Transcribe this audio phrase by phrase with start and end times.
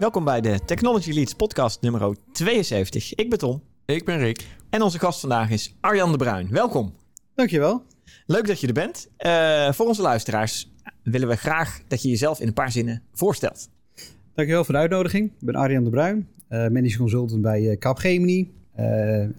[0.00, 3.14] Welkom bij de Technology Leads podcast nummer 72.
[3.14, 3.62] Ik ben Tom.
[3.84, 4.46] Ik ben Rick.
[4.70, 6.48] En onze gast vandaag is Arjan de Bruin.
[6.50, 6.94] Welkom.
[7.34, 7.82] Dankjewel.
[8.26, 9.08] Leuk dat je er bent.
[9.18, 10.70] Uh, voor onze luisteraars
[11.02, 13.68] willen we graag dat je jezelf in een paar zinnen voorstelt.
[14.34, 15.30] Dankjewel voor de uitnodiging.
[15.30, 18.50] Ik ben Arjan de Bruin, uh, managing consultant bij uh, Capgemini.
[18.74, 19.34] en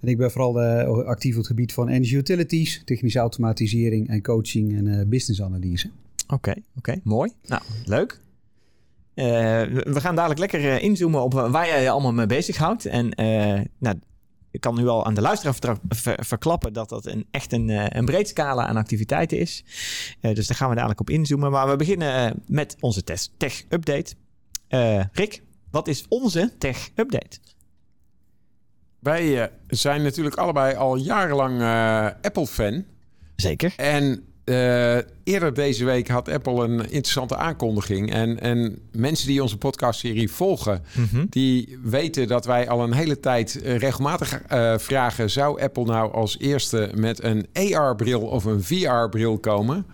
[0.00, 0.60] ik ben vooral
[1.06, 5.90] actief op het gebied van energy utilities, technische automatisering en coaching en business analyse.
[6.26, 7.32] Oké, oké, mooi.
[7.46, 8.20] Nou, leuk.
[9.18, 9.24] Uh,
[9.92, 12.86] we gaan dadelijk lekker uh, inzoomen op waar jij je allemaal mee bezighoudt.
[12.86, 13.08] En
[13.78, 13.98] nou,
[14.50, 18.04] ik kan nu al aan de luisteraar ver verklappen dat dat een, echt een, een
[18.04, 19.64] breed scala aan activiteiten is.
[20.20, 21.50] dus daar gaan we dadelijk op inzoomen.
[21.50, 23.04] Maar we beginnen met onze
[23.36, 24.14] tech-update.
[25.12, 27.38] Rick, wat is onze tech-update?
[28.98, 31.62] Wij zijn natuurlijk allebei al jarenlang
[32.22, 32.84] Apple-fan.
[33.36, 33.72] Zeker.
[33.76, 38.12] En uh, eerder deze week had Apple een interessante aankondiging.
[38.12, 41.24] En, en mensen die onze podcastserie volgen, mhm.
[41.30, 46.12] die weten dat wij al een hele tijd uh, regelmatig uh, vragen: zou Apple nou
[46.12, 49.86] als eerste met een AR-bril of een VR-bril komen?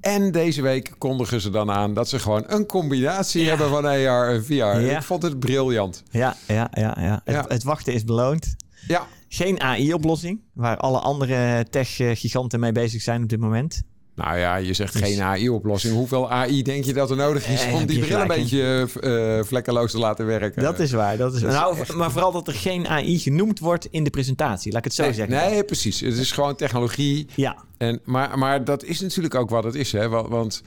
[0.00, 4.28] En deze week kondigen ze dan aan dat ze gewoon een combinatie hebben van AR
[4.28, 4.54] en VR.
[4.54, 4.76] Ja.
[4.76, 6.02] Ik vond het briljant.
[6.10, 7.20] Ja, ja, ja, ja.
[7.24, 8.56] Het, het wachten is beloond.
[8.86, 9.06] Ja.
[9.32, 13.82] Geen AI-oplossing, waar alle andere tech-giganten mee bezig zijn op dit moment.
[14.14, 15.94] Nou ja, je zegt dus- geen AI-oplossing.
[15.94, 19.44] Hoeveel AI denk je dat er nodig is eh, om die bril een beetje uh,
[19.44, 20.62] vlekkeloos te laten werken?
[20.62, 21.16] Dat is waar.
[21.16, 21.40] Dat is.
[21.40, 24.72] Nou, maar vooral dat er geen AI genoemd wordt in de presentatie.
[24.72, 25.50] Laat ik het zo nee, zeggen.
[25.50, 26.00] Nee, precies.
[26.00, 27.26] Het is gewoon technologie.
[27.34, 27.56] Ja.
[27.78, 29.92] En, maar, maar dat is natuurlijk ook wat het is.
[29.92, 30.08] Hè?
[30.08, 30.62] Want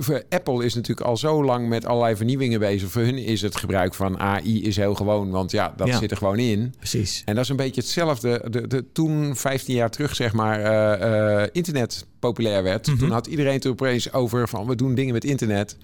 [0.00, 2.90] voor Apple is natuurlijk al zo lang met allerlei vernieuwingen bezig.
[2.90, 6.16] Voor hun is het gebruik van AI is heel gewoon, want ja, dat zit er
[6.16, 6.74] gewoon in.
[6.78, 7.22] Precies.
[7.24, 8.44] En dat is een beetje hetzelfde.
[8.50, 12.86] De, de, toen, 15 jaar terug, zeg maar, uh, uh, internet populair werd.
[12.86, 12.98] Mhm.
[12.98, 15.76] Toen had iedereen het opeens over van we doen dingen met internet.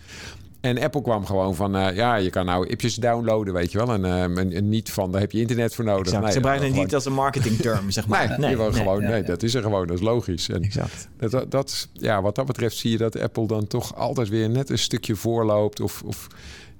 [0.65, 3.93] En Apple kwam gewoon van, uh, ja, je kan nou appjes downloaden, weet je wel.
[3.93, 6.13] En, uh, en niet van, daar heb je internet voor nodig.
[6.13, 8.29] Nee, Ze gebruiken het niet als een marketingterm, zeg maar.
[8.29, 10.49] Nee, nee, nee, gewoon, nee, dat is er gewoon, dat is logisch.
[10.49, 11.09] En exact.
[11.17, 14.71] Dat, dat, ja, wat dat betreft zie je dat Apple dan toch altijd weer net
[14.71, 16.03] een stukje voorloopt of...
[16.03, 16.29] of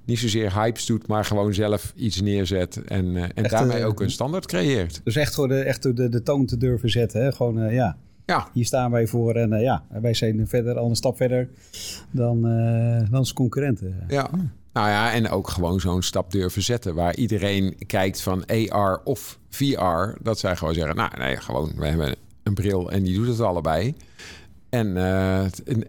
[0.05, 2.81] niet zozeer hypes doet, maar gewoon zelf iets neerzet.
[2.85, 5.01] En, uh, en daarmee ook een standaard creëert.
[5.03, 7.23] Dus echt voor de, echt de, de toon te durven zetten.
[7.23, 7.31] Hè?
[7.31, 8.47] Gewoon, ja, ja.
[8.53, 11.49] Hier staan wij voor en uh, ja, wij zijn verder, al een stap verder
[12.11, 14.03] dan, uh, dan onze concurrenten.
[14.07, 14.29] Ja.
[14.73, 19.39] Nou ja, en ook gewoon zo'n stap durven zetten waar iedereen kijkt van AR of
[19.49, 20.21] VR.
[20.21, 23.39] Dat zij gewoon zeggen, nou nee, gewoon, we hebben een bril en die doet het
[23.39, 23.95] allebei.
[24.69, 25.83] En, uh, en,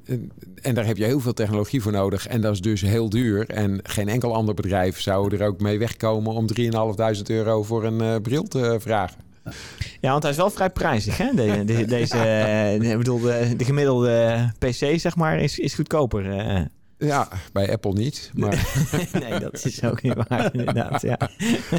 [0.63, 2.27] en, daar heb je heel veel technologie voor nodig.
[2.27, 3.49] En dat is dus heel duur.
[3.49, 8.23] En geen enkel ander bedrijf zou er ook mee wegkomen om 3.500 euro voor een
[8.23, 9.26] bril te vragen.
[10.01, 11.17] Ja, want hij is wel vrij prijzig.
[11.17, 11.35] Hè?
[11.35, 12.17] De, de, deze,
[12.81, 16.25] de, bedoel, de, de, gemiddelde PC zeg maar, is, is goedkoper.
[16.25, 16.61] Uh.
[16.99, 18.31] Ja, bij Apple niet.
[18.35, 18.69] Maar...
[19.23, 21.03] nee, dat is ook niet waar, inderdaad.
[21.03, 21.19] Ja.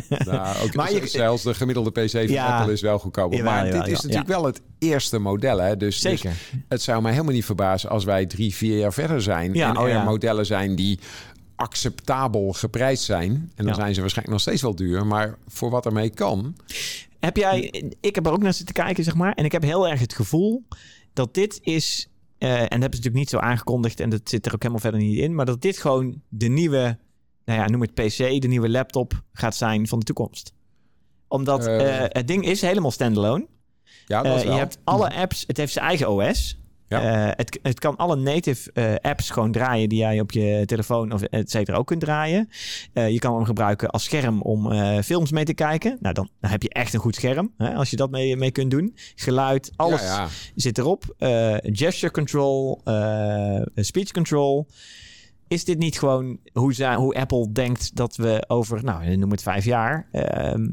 [0.09, 1.07] Nou, ook maar je...
[1.07, 3.43] zelfs de gemiddelde PC van ja, Apple is wel goedkoper.
[3.43, 5.57] maar dit is natuurlijk wel het eerste model.
[5.57, 5.77] Hè?
[5.77, 6.37] Dus, dus Zeker.
[6.67, 9.53] het zou mij helemaal niet verbazen als wij drie, vier jaar verder zijn.
[9.53, 10.99] Ja, en oh, er modellen zijn die
[11.55, 13.51] acceptabel geprijsd zijn.
[13.55, 15.05] En dan zijn ze waarschijnlijk nog steeds wel duur.
[15.05, 16.55] Maar voor wat ermee kan.
[17.19, 17.59] Heb jij,
[18.01, 19.33] ik heb er ook naar zitten kijken, zeg maar.
[19.33, 20.67] En ik heb heel erg het gevoel
[21.13, 22.09] dat dit is.
[22.39, 23.99] Uh, en dat hebben ze natuurlijk niet zo aangekondigd.
[23.99, 25.35] En dat zit er ook helemaal verder niet in.
[25.35, 26.97] Maar dat dit gewoon de nieuwe.
[27.45, 30.53] Nou ja, noem het PC, de nieuwe laptop gaat zijn van de toekomst.
[31.27, 33.47] Omdat uh, het ding is helemaal standalone.
[34.05, 34.53] Ja, dat is wel.
[34.53, 36.57] Je hebt alle apps, het heeft zijn eigen OS.
[36.87, 37.27] Ja.
[37.27, 41.11] Uh, het, het kan alle native uh, apps gewoon draaien die jij op je telefoon
[41.11, 42.49] of et cetera ook kunt draaien.
[42.93, 44.71] Uh, je kan hem gebruiken als scherm om
[45.03, 45.97] films mee te kijken.
[45.99, 48.51] Nou, dan, dan heb je echt een goed scherm hè, als je dat mee, mee
[48.51, 48.95] kunt doen.
[49.15, 50.27] Geluid, alles ja, ja.
[50.55, 51.03] zit erop.
[51.61, 52.81] gesture control,
[53.75, 54.67] speech control.
[55.47, 59.65] Is dit niet gewoon hoe, hoe Apple denkt dat we over, nou, noem het vijf
[59.65, 60.67] jaar, ehm,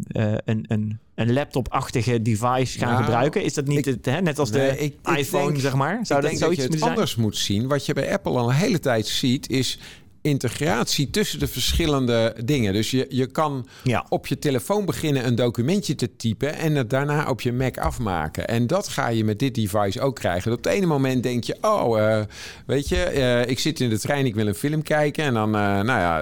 [0.44, 3.42] een, een een laptop-achtige device gaan nou, gebruiken?
[3.42, 6.06] Is dat niet het, hè, net als de iPhone, zeg maar?
[6.06, 7.68] Zou dat zoiets dat je het anders moet zien.
[7.68, 9.78] Wat je bij Apple al een hele tijd ziet, is
[10.24, 12.72] integratie tussen de verschillende dingen.
[12.72, 13.66] Dus je, je kan
[14.08, 18.48] op je telefoon beginnen een documentje te typen en het daarna op je Mac afmaken.
[18.48, 20.52] En dat ga je met dit device ook krijgen.
[20.52, 22.20] Op het ene moment denk je, oh, uh,
[22.66, 25.24] weet je, uh, ik zit in de trein, ik wil een film kijken.
[25.24, 26.20] En dan, uh, nou ja,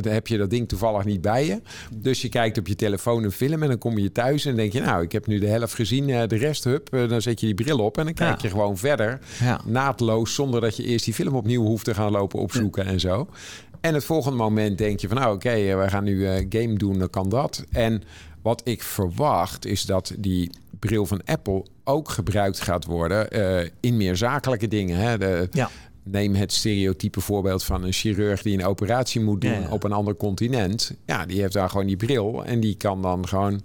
[0.00, 1.60] dan heb je dat ding toevallig niet bij je.
[1.94, 4.72] Dus je kijkt op je telefoon een film en dan kom je thuis en denk
[4.72, 7.54] je, nou, ik heb nu de helft gezien, de rest, hup, dan zet je die
[7.54, 9.60] bril op en dan kijk je gewoon verder, ja.
[9.64, 13.28] naadloos, zonder dat je eerst die film opnieuw hoeft te gaan lopen opzoeken en zo.
[13.80, 16.74] En het volgende moment denk je van nou oké, okay, we gaan nu uh, game
[16.74, 17.64] doen, dan kan dat.
[17.70, 18.02] En
[18.42, 23.96] wat ik verwacht is dat die bril van Apple ook gebruikt gaat worden uh, in
[23.96, 24.98] meer zakelijke dingen.
[24.98, 25.18] Hè?
[25.18, 25.70] De, ja.
[26.02, 30.16] neem het stereotype voorbeeld van een chirurg die een operatie moet doen op een ander
[30.16, 30.94] continent.
[31.06, 33.62] Ja, die heeft daar gewoon die bril en die kan dan gewoon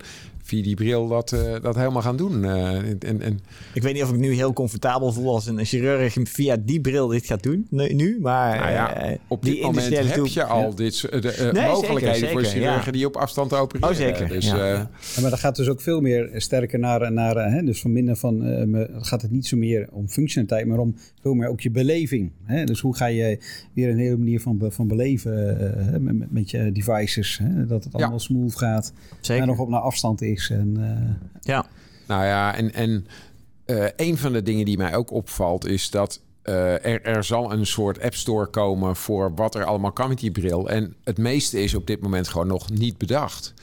[0.52, 2.44] via die bril dat, uh, dat helemaal gaan doen.
[2.44, 3.40] Uh, en, en...
[3.74, 7.08] Ik weet niet of ik nu heel comfortabel voel als een chirurg via die bril
[7.08, 11.02] dit gaat doen nu, maar nou ja, uh, op dit moment heb je al dit
[11.02, 12.92] de, nee, mogelijkheden zeker, voor chirurgen ja.
[12.92, 13.90] die op afstand opereren.
[13.90, 14.28] Oh, zeker.
[14.28, 14.90] Dus, ja.
[15.22, 18.44] maar dat gaat dus ook veel meer sterker naar, naar hè, dus van minder van,
[19.02, 22.32] gaat het niet zo meer om functionaliteit, maar om veel meer ook je beleving.
[22.44, 22.64] Hè?
[22.64, 23.40] Dus hoe ga je
[23.74, 25.58] weer een hele manier van, van beleven
[26.00, 27.66] met, met, je devices, hè?
[27.66, 29.42] dat het allemaal smooth gaat zeker.
[29.42, 30.41] en nog op naar afstand is.
[30.50, 31.66] En, uh, ja.
[32.08, 33.08] Nou ja, en, en
[33.66, 37.52] uh, een van de dingen die mij ook opvalt is dat uh, er, er zal
[37.52, 40.70] een soort app store komen voor wat er allemaal kan met die bril.
[40.70, 43.54] En het meeste is op dit moment gewoon nog niet bedacht.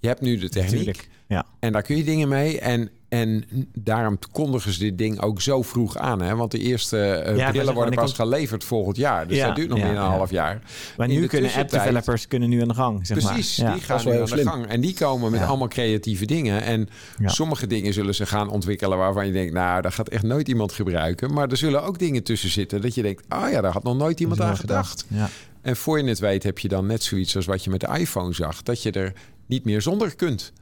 [0.00, 1.08] Je hebt nu de techniek.
[1.26, 1.46] Ja.
[1.58, 2.60] En daar kun je dingen mee.
[2.60, 6.22] En en daarom kondigen ze dit ding ook zo vroeg aan.
[6.22, 6.36] Hè?
[6.36, 9.28] Want de eerste uh, brillen worden pas geleverd volgend jaar.
[9.28, 10.62] Dus dat duurt nog ja, meer dan een half jaar.
[10.96, 13.06] Maar nu kunnen app-developers kunnen nu aan de gang.
[13.06, 14.66] Zeg precies, die gaan nu aan de gang.
[14.66, 16.62] En die komen met allemaal creatieve dingen.
[16.62, 16.88] En
[17.24, 18.98] sommige dingen zullen ze gaan ontwikkelen...
[18.98, 21.32] waarvan je denkt, nou, daar gaat echt nooit iemand gebruiken.
[21.32, 22.80] Maar er zullen ook dingen tussen zitten...
[22.80, 25.04] dat je denkt, ah oh ja, daar had nog nooit iemand aan gedacht.
[25.08, 25.32] gedacht.
[25.62, 27.98] En voor je het weet heb je dan net zoiets als wat je met de
[27.98, 28.62] iPhone zag...
[28.62, 29.12] dat je er
[29.46, 30.52] niet meer zonder kunt.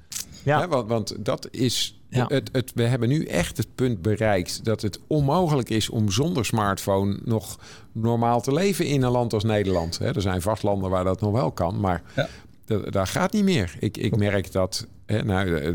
[0.43, 0.69] Ja.
[0.69, 5.01] want, want dat is het, het, we hebben nu echt het punt bereikt dat het
[5.07, 7.59] onmogelijk is om zonder smartphone nog
[7.93, 9.99] normaal te leven in een land als Nederland.
[9.99, 12.29] er zijn vast landen waar dat nog wel kan, maar ja.
[12.91, 13.77] dat, gaat niet meer.
[13.79, 14.87] Ik, ik merk dat.
[15.07, 15.73] nou,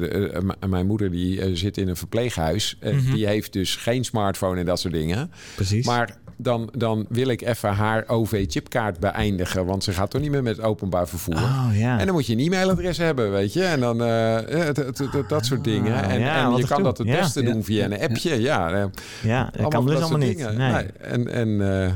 [0.69, 2.77] mijn moeder die eh, zit in een verpleeghuis.
[2.83, 5.31] Mm Die heeft dus geen smartphone en dat soort dingen.
[5.55, 5.85] Precies.
[5.85, 9.65] Maar dan, dan wil ik even haar OV-chipkaart beëindigen.
[9.65, 11.33] Want ze gaat toch niet meer met openbaar vervoer.
[11.33, 11.99] Oh, ja.
[11.99, 13.63] En dan moet je een e-mailadres hebben, weet je.
[13.63, 16.03] En dan uh, dat soort dingen.
[16.03, 18.41] En, ja, en je kan dat het beste doen via een appje.
[18.41, 18.89] Ja,
[19.23, 20.37] ja dat kan dus allemaal niet.
[20.37, 20.55] Nee.
[20.55, 20.85] nee.
[21.01, 21.33] En...
[21.33, 21.91] en uh,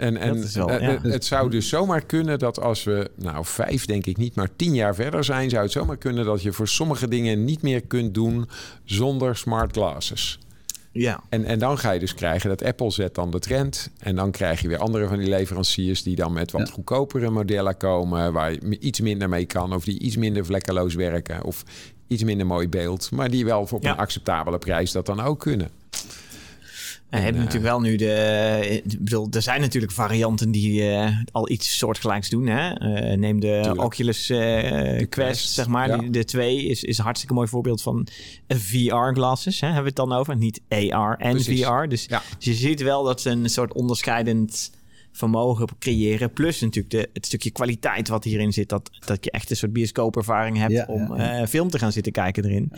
[0.00, 0.98] en, en wel, ja.
[1.02, 4.74] het, zou dus zomaar kunnen dat als we, nou vijf denk ik niet, maar tien
[4.74, 8.14] jaar verder zijn, zou het zomaar kunnen dat je voor sommige dingen niet meer kunt
[8.14, 8.48] doen
[8.84, 10.38] zonder smart glasses.
[10.92, 11.20] Ja.
[11.28, 13.90] En, en dan ga je dus krijgen dat Apple zet dan de trend.
[13.98, 17.76] En dan krijg je weer andere van die leveranciers die dan met wat goedkopere modellen
[17.76, 18.32] komen.
[18.32, 19.74] Waar je iets minder mee kan.
[19.74, 21.44] Of die iets minder vlekkeloos werken.
[21.44, 21.64] Of
[22.06, 23.10] iets minder mooi beeld.
[23.10, 25.70] Maar die wel voor een acceptabele prijs dat dan ook kunnen.
[27.10, 28.82] We hebben uh, natuurlijk wel nu de.
[28.84, 32.46] Ik bedoel, er zijn natuurlijk varianten die uh, al iets soortgelijks doen.
[32.46, 32.80] Hè?
[32.80, 33.82] Uh, neem de tuurlijk.
[33.82, 35.88] Oculus de Quest, zeg maar.
[35.88, 35.96] Ja.
[35.96, 38.06] Die, de 2 is, is een hartstikke mooi voorbeeld van
[38.48, 39.60] VR-glasses.
[39.60, 40.36] Hebben we het dan over?
[40.36, 41.64] Niet AR en Precies.
[41.64, 41.88] VR.
[41.88, 42.22] Dus, ja.
[42.36, 44.70] dus, je ziet wel dat ze een soort onderscheidend
[45.12, 46.32] vermogen creëren.
[46.32, 48.68] Plus natuurlijk de, het stukje kwaliteit wat hierin zit.
[48.68, 51.16] Dat, dat je echt een soort bioscoopervaring hebt ja, om
[51.46, 52.72] film te gaan zitten kijken erin.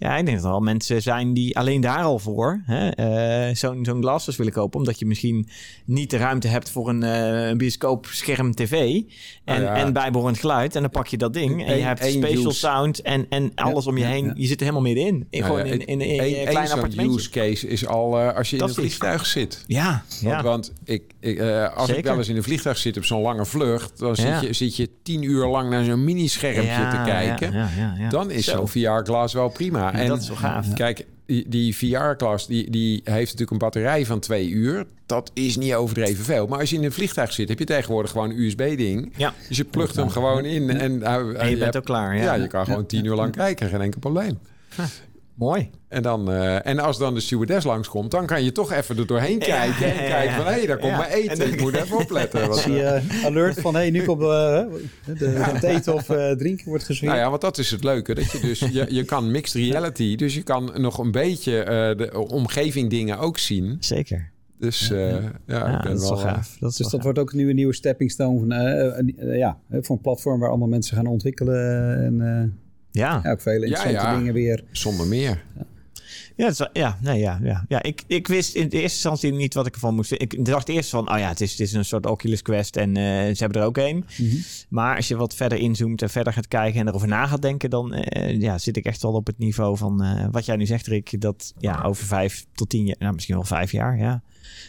[0.00, 3.84] Ja, ik denk dat er al mensen zijn die alleen daar al voor uh, zo'n
[3.84, 4.78] zo'n glasses willen kopen.
[4.78, 5.48] Omdat je misschien
[5.84, 9.02] niet de ruimte hebt voor een, uh, een bioscoop scherm tv.
[9.44, 10.74] En, ah, en bijbehorend geluid.
[10.74, 11.66] En dan pak je dat ding.
[11.66, 14.32] En je hebt special sound en, en alles om je heen.
[14.34, 15.26] Je zit er helemaal middenin.
[15.30, 17.16] In, gewoon in, in, in, een klein appartementje.
[17.16, 19.64] use case is al uh, als je in een vliegtuig zit.
[19.66, 20.30] Ja, ja.
[20.30, 21.96] Want, want ik, ik als Zeker.
[21.96, 23.98] ik wel eens in een vliegtuig zit op zo'n lange vlucht...
[23.98, 27.68] dan zit, je, zit je tien uur lang naar zo'n mini-schermpje te kijken.
[28.10, 30.72] Dan is zo'n VR-glas wel prima en, dat is wel gaaf.
[30.72, 34.86] Kijk, die, die VR-klas die, die heeft natuurlijk een batterij van twee uur.
[35.06, 36.46] Dat is niet overdreven veel.
[36.46, 39.12] Maar als je in een vliegtuig zit, heb je tegenwoordig gewoon een USB-ding.
[39.16, 39.34] Ja.
[39.48, 40.70] Dus je plugt hem gewoon in.
[40.70, 42.16] En, en je, bent ook klaar.
[42.16, 43.68] Ja, ja je kan gewoon tien uur lang kijken.
[43.68, 44.38] Geen enkel probleem.
[45.40, 45.70] Mooi.
[45.88, 49.06] En, dan, uh, en als dan de stewardess langskomt, dan kan je toch even er
[49.06, 49.86] doorheen kijken.
[49.86, 51.52] En kijken van, hé, hey, daar komt mijn eten.
[51.52, 52.46] Ik moet even opletten.
[52.48, 54.62] Wat, zie je uh, alert van, hé, hey, nu komt uh,
[55.04, 56.04] het eten of
[56.36, 57.08] drinken wordt gezien.
[57.08, 58.14] Nou ja, want dat is het leuke.
[58.14, 60.16] Dat je dus, je, je kan mixed reality.
[60.16, 61.64] Dus je kan nog een beetje
[61.96, 63.76] de omgeving dingen ook zien.
[63.80, 64.30] Zeker.
[64.58, 65.30] Dus ja, ja.
[65.46, 66.56] ja dat is wel gaaf.
[66.60, 70.02] Dat is dus dat wordt ook nu een nieuwe stepping stone van, ja, voor een
[70.02, 72.04] platform waar allemaal mensen gaan ontwikkelen.
[72.04, 73.20] En, ja.
[73.22, 73.30] ja.
[73.30, 74.64] Ook vele interessante dingen weer.
[74.70, 75.42] Zonder meer.
[76.40, 77.64] Ja, is, ja, nee, ja, ja.
[77.68, 80.12] ja ik, ik wist in de eerste instantie niet wat ik ervan moest.
[80.12, 82.88] Ik dacht eerst van, oh ja, het is, het is een soort Oculus Quest en
[82.88, 83.96] uh, ze hebben er ook een.
[83.96, 84.42] Mm -hmm.
[84.68, 87.70] Maar als je wat verder inzoomt en verder gaat kijken en erover na gaat denken,
[87.70, 90.66] dan uh, ja, zit ik echt wel op het niveau van uh, wat jij nu
[90.66, 91.20] zegt, Rick.
[91.20, 94.22] Dat ja, over vijf tot tien jaar, nou misschien wel vijf jaar, ja.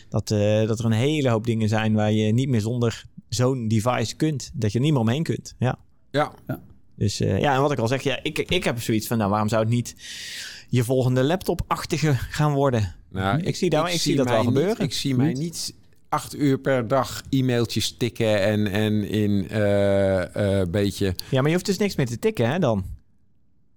[0.09, 0.27] Dat,
[0.67, 4.51] dat er een hele hoop dingen zijn waar je niet meer zonder zo'n device kunt.
[4.53, 5.55] Dat je er niet meer omheen kunt.
[5.59, 5.79] Ja.
[6.11, 6.31] Ja.
[6.47, 6.61] ja.
[6.95, 9.49] Dus ja, en wat ik al zeg, ja, ik, ik heb zoiets van, nou, waarom
[9.49, 9.95] zou het niet
[10.69, 12.95] je volgende laptop-achtige gaan worden.
[13.09, 14.79] Nou, ik, zie, daar, ik, zie dat wel gebeuren.
[14.79, 15.73] Ik zie mij niet
[16.09, 19.61] acht uur per dag e-mailtjes tikken en, en in een
[20.35, 21.15] uh, uh, beetje...
[21.29, 22.85] Ja, maar je hoeft dus niks meer te tikken, hè, dan?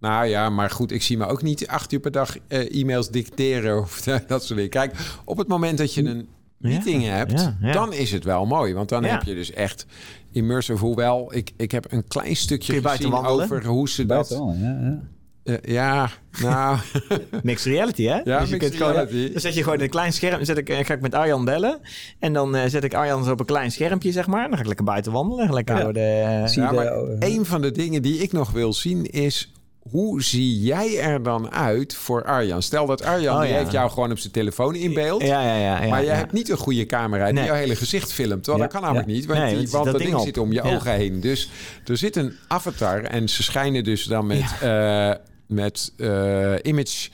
[0.01, 3.11] Nou ja, maar goed, ik zie me ook niet acht uur per dag uh, e-mails
[3.11, 4.71] dicteren of dat soort dingen.
[4.71, 4.95] Kijk,
[5.25, 8.75] op het moment dat je een meetingen hebt, dan is het wel mooi.
[8.75, 9.87] Want dan heb je dus echt
[10.35, 10.85] immersive.
[10.85, 14.29] Hoewel, ik, ik heb een klein stukje gezien over hoe ze dat...
[14.29, 15.01] ja,
[15.45, 16.11] uh, ja,
[16.43, 16.79] nou...
[17.43, 18.21] mixed reality, hè?
[18.25, 19.13] Ja, dus je kunt reality.
[19.13, 20.45] Gewoon, dan zet je gewoon een klein scherm...
[20.45, 21.81] Zet ik, eh, ga ik met Arjan bellen.
[22.19, 24.45] En dan uh, zet ik Arjan op een klein schermpje, zeg maar.
[24.45, 25.53] Dan ga ik lekker buiten wandelen.
[25.53, 25.93] Lekker ja.
[25.93, 29.53] de, ja, maar een van de dingen die ik nog wil zien is
[29.91, 32.63] hoe zie jij er dan uit voor Arjan?
[32.63, 35.23] Stel dat Arjan oh, die heeft jou gewoon op zijn telefoon in beeld.
[35.23, 38.47] Ja, ja, ja, maar jij hebt niet een goede camera die jouw hele gezicht filmt.
[38.47, 41.21] Want dat kan namelijk niet, want, die, want dat, ding, zit om je ogen heen.
[41.21, 41.51] Dus
[41.85, 45.11] er zit een avatar en ze schijnen dus dan met, uh,
[45.47, 47.09] met uh, image...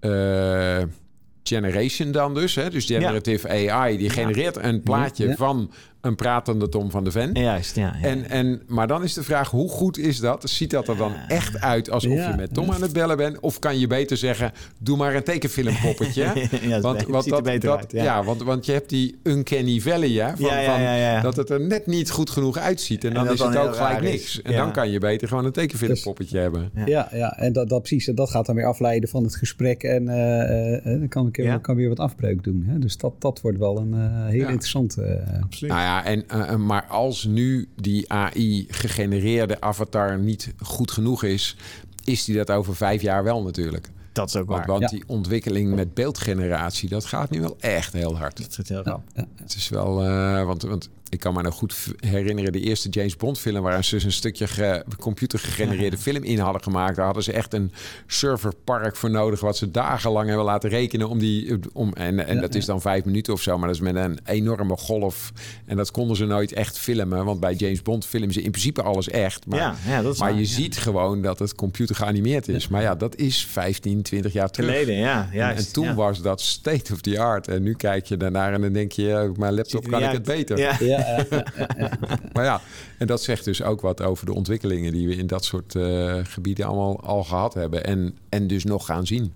[0.00, 0.82] Uh,
[1.42, 2.54] generation dan dus.
[2.54, 2.70] Hè?
[2.70, 7.34] Dus generative AI, die genereert een plaatje van een pratende Tom van de Ven.
[7.34, 8.08] Juist, ja, ja.
[8.08, 10.50] En, en, maar dan is de vraag, hoe goed is dat?
[10.50, 13.40] Ziet dat er dan echt uit alsof je met Tom aan het bellen bent?
[13.40, 16.22] Of kan je beter zeggen, doe maar een tekenfilmpoppetje?
[16.62, 18.24] ja, want, want dat, beter dat, uit, ja.
[18.24, 22.10] want, want je hebt die uncanny valley, ja, van, van dat het er net niet
[22.10, 23.04] goed genoeg uitziet.
[23.04, 24.42] En dan is het ook gelijk niks.
[24.42, 26.70] En dan kan je beter gewoon een tekenfilmpoppetje dus, hebben.
[26.86, 28.04] Ja, ja, en dat, dat precies.
[28.14, 29.82] Dat gaat dan weer afleiden van het gesprek.
[29.82, 32.64] En uh, dan kan ik kan weer wat afbreuk doen.
[32.66, 32.78] Hè?
[32.78, 35.22] Dus dat, dat wordt wel een uh, heel interessante...
[35.42, 35.72] Absoluut.
[35.72, 41.56] Nou ja, en, uh, maar als nu die AI-gegenereerde avatar niet goed genoeg is,
[42.04, 43.90] is die dat over vijf jaar wel natuurlijk.
[44.12, 44.66] Dat is ook waar.
[44.66, 48.36] Want, die ontwikkeling met beeldgeneratie, dat gaat nu wel echt heel hard.
[48.36, 49.02] Dat gaat heel rap.
[49.36, 53.16] Het is wel, uh, want, want ik kan me nog goed herinneren, de eerste James
[53.16, 53.62] Bond film...
[53.62, 56.96] waar ze dus een stukje ge, computer gegenereerde film in hadden gemaakt.
[56.96, 57.72] Daar hadden ze echt een
[58.06, 59.40] serverpark voor nodig...
[59.40, 61.58] wat ze dagenlang hebben laten rekenen om die...
[61.72, 64.18] Om, en en dat is dan vijf minuten of zo, maar dat is met een
[64.24, 65.32] enorme golf.
[65.66, 67.24] En dat konden ze nooit echt filmen.
[67.24, 69.46] Want bij James Bond filmen ze in principe alles echt.
[69.46, 72.68] Maar, ja, ja, dat is maar je ziet gewoon dat het computer geanimeerd is.
[72.68, 74.70] Maar ja, dat is 15, 20 jaar terug.
[74.70, 75.28] Geleden, ja.
[75.32, 77.48] Juist, en, en toen was dat state of the art.
[77.48, 79.32] En nu kijk je daarnaar en dan denk je...
[79.36, 80.58] mijn laptop kan ik het beter.
[80.58, 80.99] Ja
[82.32, 82.60] maar ja,
[82.98, 86.18] en dat zegt dus ook wat over de ontwikkelingen die we in dat soort uh,
[86.22, 89.32] gebieden allemaal al gehad hebben en, en dus nog gaan zien.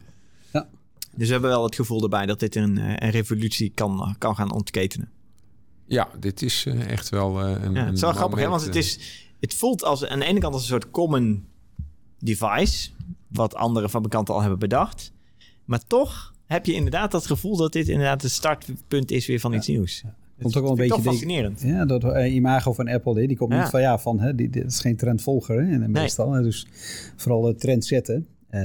[0.53, 0.69] Ja.
[1.17, 4.37] Dus we hebben wel het gevoel erbij dat dit een, eh, een revolutie kan, kan
[4.37, 5.11] gaan ontketenen.
[5.87, 7.75] Ja, dit is echt wel een.
[7.75, 8.49] Ja, het is wel grappig, hè?
[8.49, 8.99] want het, is,
[9.41, 11.47] het voelt als aan de ene kant als een soort common
[12.19, 12.91] device,
[13.29, 15.13] wat andere fabrikanten al hebben bedacht.
[15.65, 19.53] Maar toch heb je inderdaad dat gevoel dat dit inderdaad het startpunt is weer van
[19.53, 20.05] iets nieuws.
[20.45, 20.51] Ja.
[20.51, 21.61] Komt ook wel een beetje fascinerend.
[21.61, 24.65] ja, dat uh, imago van Apple, die komt niet van ja, van hè, die, dit
[24.65, 26.33] is geen trendvolger hè, meestal.
[26.33, 26.67] Hè, dus
[27.17, 28.27] vooral de trend zetten.
[28.51, 28.61] Uh,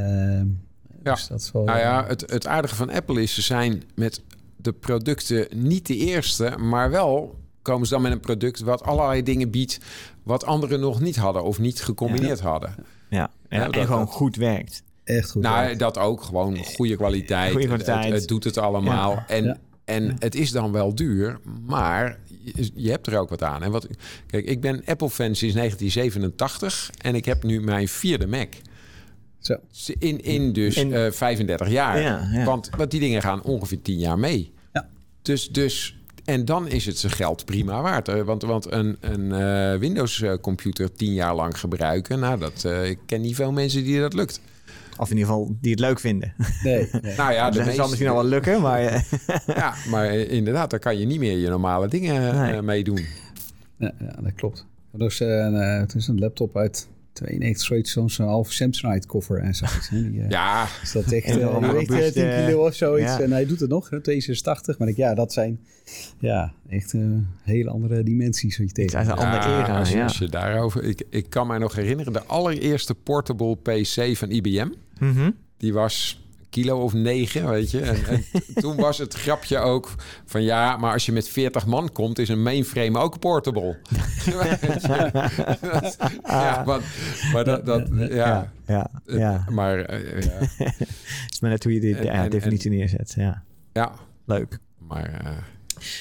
[1.03, 1.13] ja.
[1.13, 4.21] Dus dat is wel, nou ja, het, het aardige van Apple is, ze zijn met
[4.55, 9.23] de producten niet de eerste, maar wel komen ze dan met een product wat allerlei
[9.23, 9.79] dingen biedt
[10.23, 12.75] wat anderen nog niet hadden of niet gecombineerd hadden.
[13.09, 14.83] Ja, en, en gewoon goed werkt.
[15.03, 15.41] Echt goed.
[15.41, 16.23] Nou, dat ook.
[16.23, 17.51] Gewoon goede kwaliteit.
[17.51, 18.13] Goede kwaliteit.
[18.13, 19.23] Het, doet het allemaal.
[19.27, 19.59] En
[19.89, 22.19] en het is dan wel duur, maar
[22.73, 23.63] je, hebt er ook wat aan.
[23.63, 23.87] En wat,
[24.27, 28.53] kijk, ik ben Apple-fan sinds 1987 en ik heb nu mijn vierde Mac.
[29.39, 29.55] Zo.
[29.99, 32.01] In, in dus in, 35 eh, jaar.
[32.01, 34.51] Ja, Want, want die dingen gaan ongeveer 10 jaar mee.
[34.73, 34.89] Ja.
[35.21, 38.23] Dus, dus en dan is het zijn geld prima waard.
[38.23, 42.19] Want, want een, een uh, Windows-computer tien jaar lang gebruiken...
[42.19, 44.41] nou, dat, uh, ik ken niet veel mensen die dat lukt.
[44.99, 46.33] Of in ieder geval die het leuk vinden.
[46.63, 46.89] Nee.
[47.17, 48.81] nou ja, dat zal misschien al wel lukken, maar...
[49.47, 52.53] ja, maar inderdaad, daar kan je niet meer je normale dingen nee.
[52.53, 53.05] uh, mee doen.
[53.77, 54.65] Ja, ja, dat klopt.
[54.91, 56.87] Dus, uh, het is een laptop uit
[57.25, 59.89] 92, zoiets, zo'n half Samsonite koffer en zoiets.
[59.89, 60.09] Hè?
[60.09, 60.67] Die, uh, ja.
[60.81, 63.11] Is dat echt, uh, weet, 10 kilo of zoiets.
[63.11, 63.21] Ja.
[63.21, 64.77] En hij doet het nog, hè, 86.
[64.77, 65.59] Maar ik, ja, dat zijn
[66.19, 69.05] ja, echt uh, hele andere dimensies wat je tegen.
[69.05, 70.03] Ja, andere era, als, ja.
[70.03, 70.83] als je daarover...
[70.83, 74.67] Ik, ik kan mij nog herinneren, de allereerste portable PC van IBM...
[74.99, 75.35] Mm -hmm.
[75.57, 77.81] Die was kilo of negen, weet je.
[77.81, 78.25] En, en
[78.61, 82.29] toen was het grapje ook van ja, maar als je met 40 man komt, is
[82.29, 83.77] een mainframe ook portable.
[86.25, 86.81] ja, maar,
[87.33, 89.45] maar dat, dat ja, ja, ja.
[89.49, 90.37] Maar uh, ja.
[90.57, 93.13] Het is maar net hoe je die definitie neerzet.
[93.17, 93.43] Ja.
[93.73, 93.91] ja.
[94.25, 94.59] Leuk.
[94.77, 95.31] Maar uh,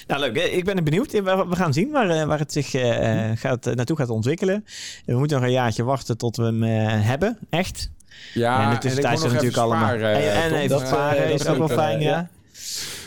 [0.07, 0.37] nou, leuk.
[0.37, 1.13] Ik ben benieuwd.
[1.13, 4.65] We gaan zien waar, waar het zich uh, gaat, naartoe gaat ontwikkelen.
[5.05, 6.63] We moeten nog een jaartje wachten tot we hem
[7.03, 7.91] hebben, echt.
[8.35, 9.95] Ja, en de tussentijd zijn natuurlijk allemaal.
[9.95, 12.31] en, en even sparen is ook wel fijn, ja.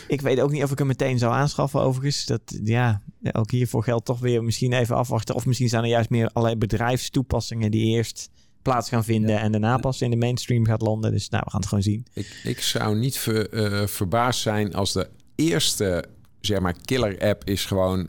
[0.06, 2.24] Ik weet ook niet of ik hem meteen zou aanschaffen, overigens.
[2.24, 3.00] Dat, ja,
[3.32, 5.34] ook hiervoor geldt toch weer misschien even afwachten.
[5.34, 8.30] Of misschien zijn er juist meer allerlei bedrijfstoepassingen die eerst
[8.62, 11.12] plaats gaan vinden en daarna pas in de mainstream gaat landen.
[11.12, 12.06] Dus nou, we gaan het gewoon zien.
[12.12, 16.04] Ik, ik zou niet ver, uh, verbaasd zijn als de eerste,
[16.40, 18.08] zeg maar, killer app is gewoon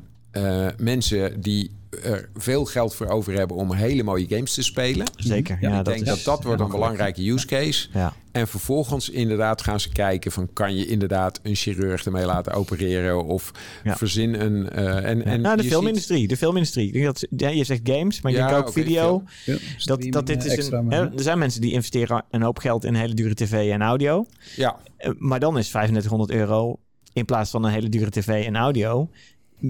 [0.78, 1.72] mensen die
[2.04, 5.08] er veel geld voor over hebben om hele mooie games te spelen.
[5.16, 5.58] Zeker.
[5.62, 7.88] Ja, ik denk dat dat wordt een belangrijke use case.
[7.94, 8.14] Ja.
[8.32, 13.26] En vervolgens inderdaad gaan ze kijken van kan je inderdaad een chirurg ermee laten opereren
[13.26, 13.52] of
[13.84, 17.04] verzin een uh, en, en nou, de filmindustrie, de filmindustrie.
[17.04, 19.24] Dat, ja, je zegt games, maar je denkt ook video.
[19.84, 22.94] dat, dat dit is een, hè, er zijn mensen die investeren een hoop geld in
[22.94, 24.26] hele dure tv en audio.
[24.56, 24.78] Ja.
[25.18, 26.80] Maar dan is 3500 euro
[27.14, 29.10] in plaats van een hele dure tv en audio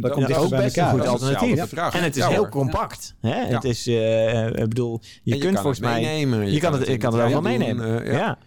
[0.02, 1.74] dat komt ook best een goed alternatief.
[1.74, 3.16] En het is heel compact.
[3.20, 3.36] Hè?
[3.36, 6.02] Het is, uh, ik bedoel, je, kunt volgens mij...
[6.02, 8.06] Meenemen, je, kan het, je kan het, wel meenemen.
[8.06, 8.38] ja.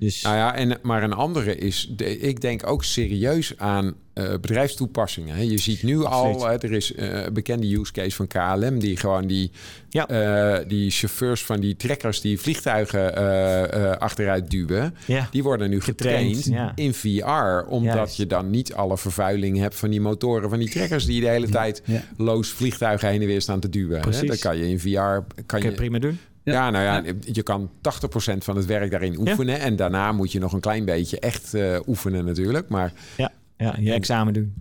[0.00, 0.22] Dus...
[0.22, 5.36] Nou ja, en, maar een andere is, de, ik denk ook serieus aan uh, bedrijfstoepassingen.
[5.36, 5.42] Hè.
[5.42, 8.96] Je ziit nu al, hè, er is uh, een bekende use case van KLM, die
[8.96, 9.50] gewoon die,
[9.88, 10.10] ja.
[10.10, 15.28] uh, die chauffeurs van die trekkers die vliegtuigen achteruit duwen, ja.
[15.30, 16.72] die worden nu getraind, ja.
[16.74, 21.04] in VR, omdat je dan niet alle vervuiling hebt van die motoren van die trekkers
[21.04, 21.82] die de hele tijd
[22.16, 24.00] loos vliegtuigen heen en weer staan te duwen.
[24.10, 24.26] Hè.
[24.26, 26.18] Dan kan je in VR kan, kan je prima doen.
[26.42, 27.72] Ja, nou ja, je kan 80%
[28.38, 29.60] van het werk daarin oefenen.
[29.60, 32.68] En daarna moet je nog een klein beetje echt uh, oefenen natuurlijk.
[32.68, 34.54] Maar, ja, ja, je examen doen.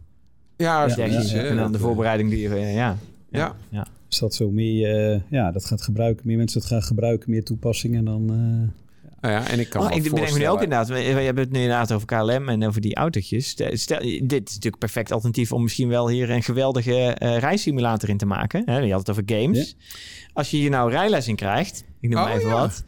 [0.57, 2.55] Ja, ja, En dan de voorbereiding die je...
[2.55, 2.97] Ja,
[3.29, 3.55] ja.
[3.69, 3.87] ja.
[4.07, 7.43] Dus dat zo meer, uh, ja, dat gaat gebruiken, meer mensen het gaan gebruiken, meer
[7.43, 8.31] toepassingen dan...
[8.31, 8.67] Uh,
[9.21, 10.87] nou ja, en ik kan oh, ik bedenk me nu ook inderdaad.
[10.87, 13.49] We, hebben het nu inderdaad over KLM en over die autootjes.
[13.49, 18.17] Stel, dit is natuurlijk perfect alternatief om misschien wel hier een geweldige uh, rijsimulator in
[18.17, 18.61] te maken.
[18.65, 19.75] He, je had het over games.
[20.33, 22.83] Als je hier nou rijles in krijgt, ik noem oh, maar even wat.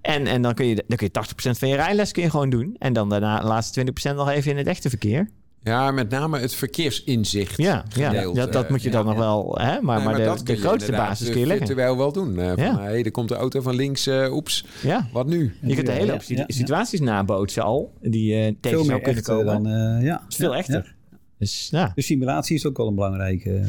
[0.00, 2.50] En, en dan kun je, dan kun je 80% van je rijles kun je gewoon
[2.50, 2.76] doen.
[2.78, 5.30] En dan daarna de laatste 20% nog even in het echte verkeer.
[5.64, 7.56] Ja, met name het verkeersinzicht.
[7.56, 9.58] Ja, ja dat, dat moet je dan nog wel.
[9.60, 9.80] Hè?
[9.80, 11.66] Maar, maar, de, de grootste basis kun je leggen.
[11.66, 12.38] Terwijl wel doen.
[12.38, 14.06] Uh, van, hey, er komt de auto van links.
[14.06, 15.08] Uh, oeps, ja.
[15.12, 15.54] wat nu?
[15.60, 17.92] Je kunt de hele situaties nabootsen al.
[18.00, 19.62] Die uh, tegen zou kunnen komen.
[19.62, 20.22] Dan, ja.
[20.28, 20.94] veel echter.
[21.38, 21.92] Dus, ja.
[21.94, 23.64] De simulatie is ook wel een belangrijke.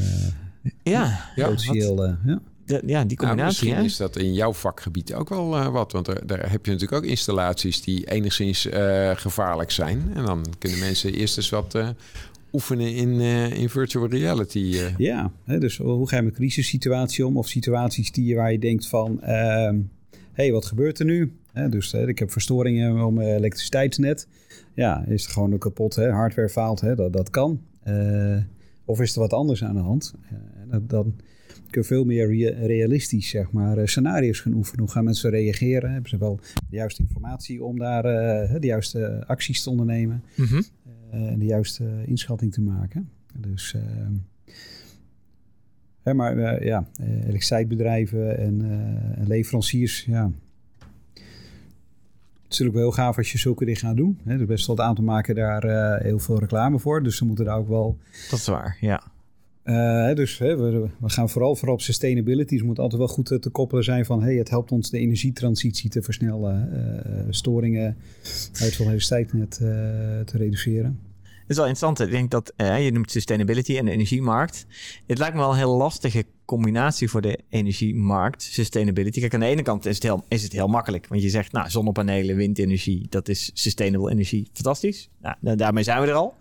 [0.84, 1.20] ja.
[1.36, 2.42] Potentieel, ja
[2.86, 3.68] ja, die combinatie.
[3.68, 5.92] Nou, misschien is dat in jouw vakgebied ook wel uh, wat.
[5.92, 10.12] Want er, daar heb je natuurlijk ook installaties die enigszins uh, gevaarlijk zijn.
[10.13, 11.89] En dan kunnen mensen eerst eens wat uh,
[12.53, 13.20] oefenen in,
[13.51, 14.80] in virtual reality.
[14.98, 17.38] Ja, hè, dus hoe ga je met crisissituatie om?
[17.38, 19.18] Of situaties die, waar je denkt van...
[19.22, 19.79] hé, ehm,
[20.31, 21.31] hey, wat gebeurt er nu?
[21.53, 24.27] Hè, dus ik heb verstoringen om mijn elektriciteitsnet.
[24.74, 26.09] Ja, is het gewoon kapot, hè?
[26.09, 26.96] hardware faalt, hè?
[26.96, 27.62] Dat, dat kan.
[28.86, 30.14] of is er wat anders aan de hand?
[30.81, 31.16] dan
[31.81, 32.27] veel meer
[32.66, 34.79] realistisch zeg maar, eh, scenario's gaan oefenen.
[34.79, 35.92] Hoe gaan mensen reageren?
[35.92, 40.24] Hebben ze wel de juiste informatie om daar uh, de juiste acties te ondernemen?
[40.36, 40.62] Mhm.
[41.12, 43.09] Eh, en de juiste inschatting te maken.
[43.38, 43.75] Dus,
[46.03, 48.62] hè, maar ja, elektriciteitsbedrijven en,
[49.16, 50.31] en leveranciers, ja,
[52.44, 54.20] het is natuurlijk wel heel gaaf als je zulke dingen gaat doen.
[54.25, 57.03] Er best wel een aantal maken daar heel veel reclame voor.
[57.03, 57.98] Dus ze moeten daar ook wel...
[58.29, 59.13] Dat is waar, ja.
[59.66, 62.54] Uh, dus we, we, gaan vooral vooral sustainability.
[62.54, 64.24] Dus moet altijd wel goed te, te, koppelen zijn van...
[64.24, 66.70] hey, het helpt ons de energietransitie te versnellen.
[66.74, 67.98] Uh, storingen
[68.62, 69.70] uit van elektriciteitsnet uh,
[70.26, 71.00] te reduceren.
[71.22, 72.00] Het is wel interessant.
[72.00, 74.66] Ik denk dat je noemt sustainability en de energiemarkt.
[75.08, 78.42] Het lijkt me wel een heel lastige combinatie voor de energiemarkt.
[78.42, 79.20] Sustainability.
[79.20, 81.08] Kijk, aan de ene kant is het heel, is het heel makkelijk.
[81.08, 84.50] Want je zegt, nou, zonnepanelen, windenergie, dat is sustainable energie.
[84.54, 85.10] Fantastisch.
[85.20, 86.36] Nou, daarmee zijn we er al.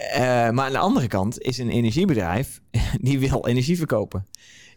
[0.00, 2.60] Uh, maar aan de andere kant is een energiebedrijf
[3.00, 4.26] die wil energie verkopen.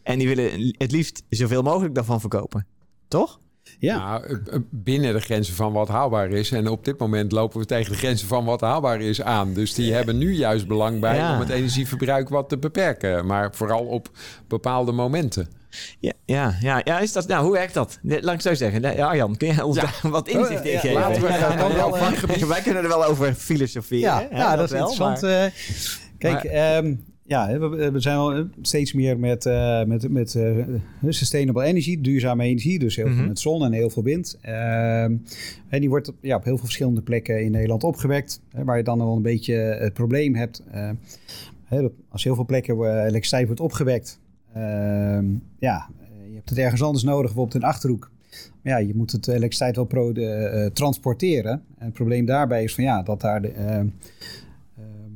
[0.03, 2.67] En die willen het liefst zoveel mogelijk daarvan verkopen.
[3.07, 3.39] Toch?
[3.79, 3.97] Ja.
[3.97, 6.51] Nou, eh, eh, binnen de grenzen van wat haalbaar is.
[6.51, 9.53] En op dit moment lopen we tegen de grenzen van wat haalbaar is aan.
[9.53, 13.25] Dus die hebben nu juist belang bij om het energieverbruik wat te beperken.
[13.25, 14.09] Maar vooral op
[14.47, 15.47] bepaalde momenten.
[15.99, 17.99] Ja, ja, ja, ja, is dat, nou, hoe werkt dat?
[18.01, 18.81] Laat ik zo zeggen.
[18.81, 20.99] Ja, Arjan, kun je ons daar wat inzicht in geven?
[20.99, 21.97] Laten we gaan wel
[22.47, 24.01] Wij kunnen er wel over filosoferen.
[24.01, 25.21] Ja, ja dat, is interessant.
[25.21, 25.53] Maar...
[26.17, 26.95] kijk, ehm,
[27.27, 30.65] ja, we, we, zijn wel steeds meer met, uh, met, met uh,
[31.09, 32.79] sustainable energy, duurzame energie.
[32.79, 33.27] Dus heel veel mhm.
[33.27, 34.37] met zon en heel veel wind.
[34.45, 38.41] Uh, en die wordt ja, op heel veel verschillende plekken in Nederland opgewekt.
[38.51, 40.63] Hè, waar je dan wel een beetje het probleem hebt.
[41.63, 44.19] Hè, als heel veel plekken elektriciteit wordt opgewekt,
[44.57, 45.25] Ehm,
[45.59, 45.89] ja,
[46.29, 48.11] je hebt het ergens anders nodig, bijvoorbeeld in Achterhoek.
[48.61, 51.51] Maar ja, je moet het elektriciteit wel pro uh, transporteren.
[51.51, 53.89] En het probleem daarbij is van ja, dat daar de,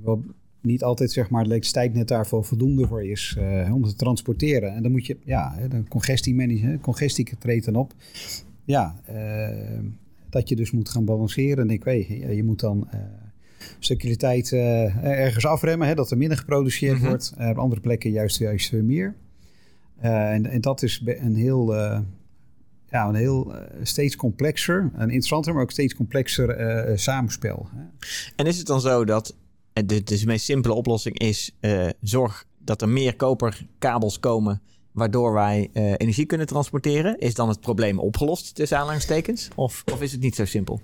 [0.04, 0.24] wel
[0.62, 3.38] niet altijd zeg maar, het elektriciteitsnet daarvoor voldoende voor is
[3.71, 4.74] om te transporteren.
[4.74, 7.93] En dan moet je, ja, de congestie managen, congestie treedt dan op.
[8.63, 9.86] Ja, ehm,
[10.30, 11.63] dat je dus moet gaan balanceren.
[11.63, 12.88] En ik weet, je moet dan
[13.80, 17.08] stukje tijd ergens afremmen, hè, dat er minder geproduceerd mhm.
[17.08, 17.34] wordt.
[17.38, 19.15] op andere plekken juist, juist meer.
[20.02, 22.00] Eh, en, en, dat is een heel, uh,
[22.89, 27.69] ja, een heel uh, steeds complexer, een interessanter, maar ook steeds complexer samenspel.
[27.76, 27.84] Hè.
[28.36, 29.36] En is het dan zo dat
[29.74, 31.52] de, de meest simpele oplossing is
[32.02, 37.20] zorg dat er meer koperkabels komen waardoor wij uh, energie kunnen transporteren.
[37.20, 39.50] Is dan het probleem opgelost tussen aanhalingstekens?
[39.56, 40.82] Of, of is het niet zo simpel?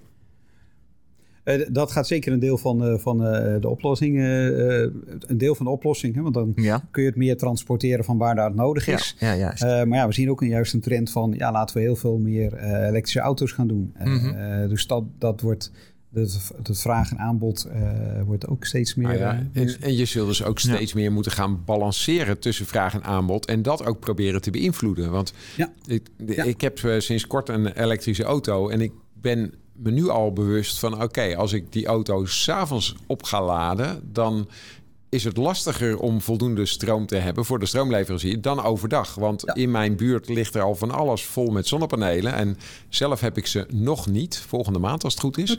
[1.44, 3.18] Uh, dat gaat zeker een deel van, uh, van
[3.62, 4.20] de oplossing.
[4.20, 6.16] een deel van de oplossing.
[6.16, 6.22] Hè?
[6.22, 6.84] Want dan ja.
[6.92, 9.16] kun je het meer transporteren van waar daar nodig is.
[9.20, 9.54] Ja, ja,
[9.86, 12.18] maar ja, we zien ook een, juist een trend van ja, laten we heel veel
[12.18, 13.94] meer elektrische auto's gaan doen.
[14.00, 14.68] Mm -hmm.
[14.68, 15.72] dus dat, dat wordt
[16.18, 19.08] het, het vraag en aanbod uh, wordt ook steeds meer.
[19.08, 22.94] Ah ja, en, en, je zult dus ook steeds meer moeten gaan balanceren tussen vraag
[22.94, 23.46] en aanbod.
[23.46, 25.12] En dat ook proberen te beïnvloeden.
[25.12, 25.72] Want ja.
[25.86, 28.70] Ik, ik heb uh, sinds kort een elektrische auto.
[28.70, 33.24] En ik ben me nu al bewust van: oké, als ik die auto s'avonds op
[33.24, 34.48] ga laden, dan
[35.10, 39.16] is het lastiger om voldoende stroom te hebben voor de stroomleverancier dan overdag.
[39.16, 42.34] Want in mijn buurt ligt er al van alles vol met zonnepanelen.
[42.34, 42.58] En
[42.90, 45.56] zelf heb ik ze nog niet, volgende maand als het goed is.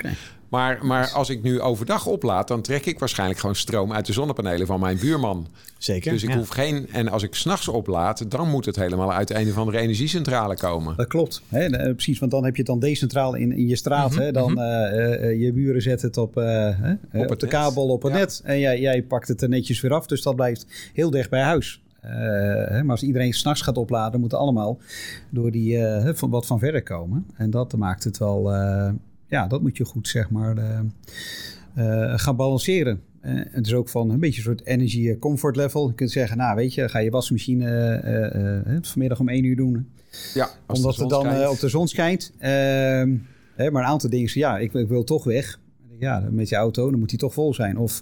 [0.49, 4.13] Maar, maar als ik nu overdag oplaad, dan trek ik waarschijnlijk gewoon stroom uit de
[4.13, 5.47] zonnepanelen van mijn buurman.
[5.79, 6.13] Zeker.
[6.13, 6.89] Dus ik hoef geen.
[6.93, 10.97] En als ik s'nachts oplaad, dan moet het helemaal uit een of andere energiecentrale komen.
[10.97, 11.43] Dat klopt.
[11.49, 11.65] Hè?
[11.65, 14.11] Eh, precies, want dan heb je het dan decentraal in, in je straat.
[14.11, 14.33] Mhm, hè?
[14.33, 16.69] Dan uh, uh, je buren zetten het op, uh,
[17.13, 18.41] op, op de kabel, op het net.
[18.45, 20.07] En jij, jij pakt het er netjes weer af.
[20.07, 21.81] Dus dat blijft heel dicht bij huis.
[22.05, 22.11] Uh,
[22.81, 24.79] maar als iedereen s'nachts gaat opladen, moeten allemaal
[25.31, 27.27] door die uh, wat van verder komen.
[27.37, 28.91] En dat maakt het wel uh,
[29.29, 30.57] ja, dat moet je goed zeg maar
[31.77, 33.01] uh, gaan balanceren.
[33.23, 35.89] Uh, het is ook van een beetje een soort energy comfort level.
[35.89, 39.89] Je kunt zeggen, nou weet je, ga je wasmachine vanmiddag om één uur doen.
[40.35, 42.33] Ja, Omdat het dan op de zon schijnt.
[42.39, 43.17] Ehm,
[43.55, 45.59] hè, maar een aantal dingen, ja, ik, ik wil toch weg
[45.99, 47.79] ja, met je auto, dan moet die toch vol zijn.
[47.79, 48.01] Of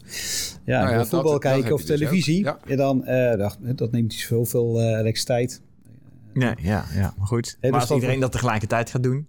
[0.64, 2.44] ja, nou ja voetbal dat, kijken of dus televisie.
[2.44, 2.76] ja.
[2.76, 5.60] dan, uh, dat, dat neemt niet zoveel uh, elektriciteit.
[6.32, 7.58] Nee, ja, ja, maar goed.
[7.60, 9.26] maar dus als iedereen dat tegelijkertijd gaat doen...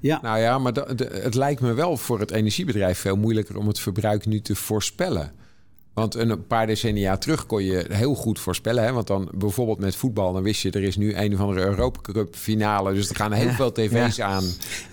[0.00, 0.18] Ja.
[0.22, 4.26] Nou ja, maar het lijkt me wel voor het energiebedrijf veel moeilijker om het verbruik
[4.26, 5.32] nu te voorspellen.
[5.96, 8.84] Want een paar decennia terug kon je heel goed voorspellen.
[8.84, 8.92] Hè?
[8.92, 10.70] Want dan bijvoorbeeld met voetbal, dan wist je...
[10.70, 12.94] er is nu een of andere Europa Cup finale.
[12.94, 14.44] Dus er gaan heel veel tv's aan.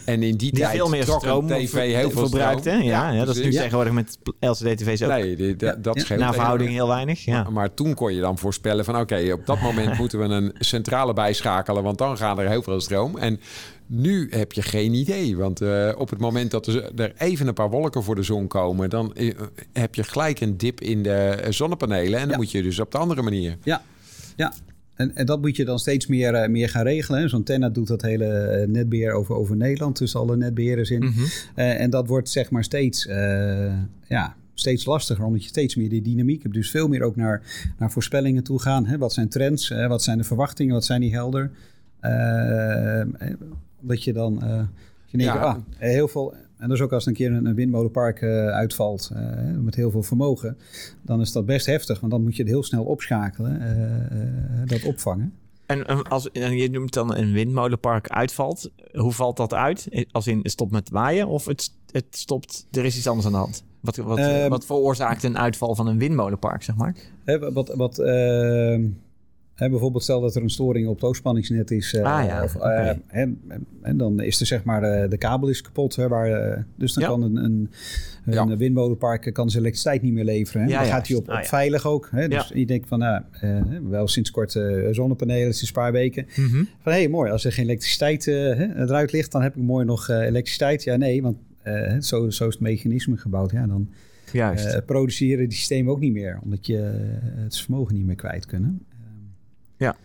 [0.06, 2.64] En in die, die tijd veel meer stroom tv heel veel verbruikt.
[2.64, 5.10] Ja, ja, ja, dat is nu tegenwoordig met LCD-tv's ook.
[5.10, 6.20] Nee, die, dat scheelt.
[6.20, 7.26] Na verhouding heel weinig.
[7.26, 7.44] Ja.
[7.44, 9.00] Maar, maar, toen kon je dan voorspellen van...
[9.00, 11.84] oké, op dat moment moeten we een centrale bijschakelen...
[11.84, 13.18] want dan gaan er heel veel stroom.
[13.18, 13.40] En
[13.86, 15.38] nu heb je geen idee.
[15.38, 18.90] Want uh, op het moment dat er even een paar wolken voor de zon komen,
[18.90, 19.34] dan uh,
[19.74, 22.20] heb je gelijk een dip in de eh, zonnepanelen.
[22.20, 23.58] En dan moet je dus op de andere manier.
[23.64, 23.82] Ja,
[24.36, 24.54] ja.
[24.94, 27.30] En, en dat moet je dan steeds meer, meer gaan regelen.
[27.30, 31.04] Zo'n Tenna doet dat hele netbeheer over, over Nederland, tussen alle netbeheerders in.
[31.04, 31.12] Mm
[31.56, 33.04] en dat wordt zeg maar steeds,
[34.08, 36.56] ja, steeds lastiger, omdat je steeds meer die dynamiek hebt.
[36.56, 37.42] Dus veel meer ook naar,
[37.78, 38.86] naar voorspellingen toe gaan.
[38.86, 38.98] Hè?
[38.98, 39.68] Wat zijn trends?
[39.88, 40.74] wat zijn de verwachtingen?
[40.74, 41.52] Wat zijn die helder?
[43.84, 44.62] Dat je dan uh,
[45.06, 46.36] je denkt, ah, heel veel.
[46.58, 49.20] En dus ook als een keer een, windmolenpark uh, uitvalt uh,
[49.58, 50.58] met heel veel vermogen,
[51.02, 53.62] dan is dat best heftig, want dan moet je het heel snel opschakelen,
[54.66, 55.34] dat opvangen.
[55.66, 60.08] En als en je noemt dan een windmolenpark uitvalt, hoe valt dat uit?
[60.12, 63.32] Als in het stopt met waaien of het, het stopt, er is iets anders aan
[63.34, 63.64] de hand?
[63.80, 66.96] Wat, wat, ehm, wat veroorzaakt een uitval van een windmolenpark, zeg maar?
[67.54, 67.98] wat, wat
[69.70, 71.94] bijvoorbeeld stel dat er een storing op het hoogspanningsnet is.
[71.94, 72.44] Uh, ah, ja.
[72.44, 73.42] of, uh, en,
[73.82, 75.96] en, dan is er zeg maar uh, de kabel is kapot.
[75.96, 77.70] Hè, waar, dus dan kan een, een,
[78.26, 78.58] een ja.
[78.58, 80.62] windmolenpark kan zijn elektriciteit niet meer leveren.
[80.62, 80.68] Hè.
[80.68, 82.10] dan gaat hij op, ah, op veilig ook.
[82.12, 82.28] Hè.
[82.28, 83.24] Dus je denkt van, nou,
[83.90, 84.52] wel sinds kort
[84.92, 86.26] zonnepanelen, sinds een paar weken.
[86.36, 86.68] Mm -hmm.
[86.82, 90.10] Van hé, hey, mooi, als er geen elektriciteit eruit ligt, dan heb ik mooi nog
[90.10, 90.84] elektriciteit.
[90.84, 91.38] Ja, nee, want
[92.06, 93.52] zo, zo is het mechanisme gebouwd.
[93.52, 93.90] Ja, dan
[94.32, 94.86] Juist.
[94.86, 96.92] produceren die systemen ook niet meer, omdat je
[97.36, 98.86] het vermogen niet meer kwijt kunnen.
[99.84, 99.96] Ja.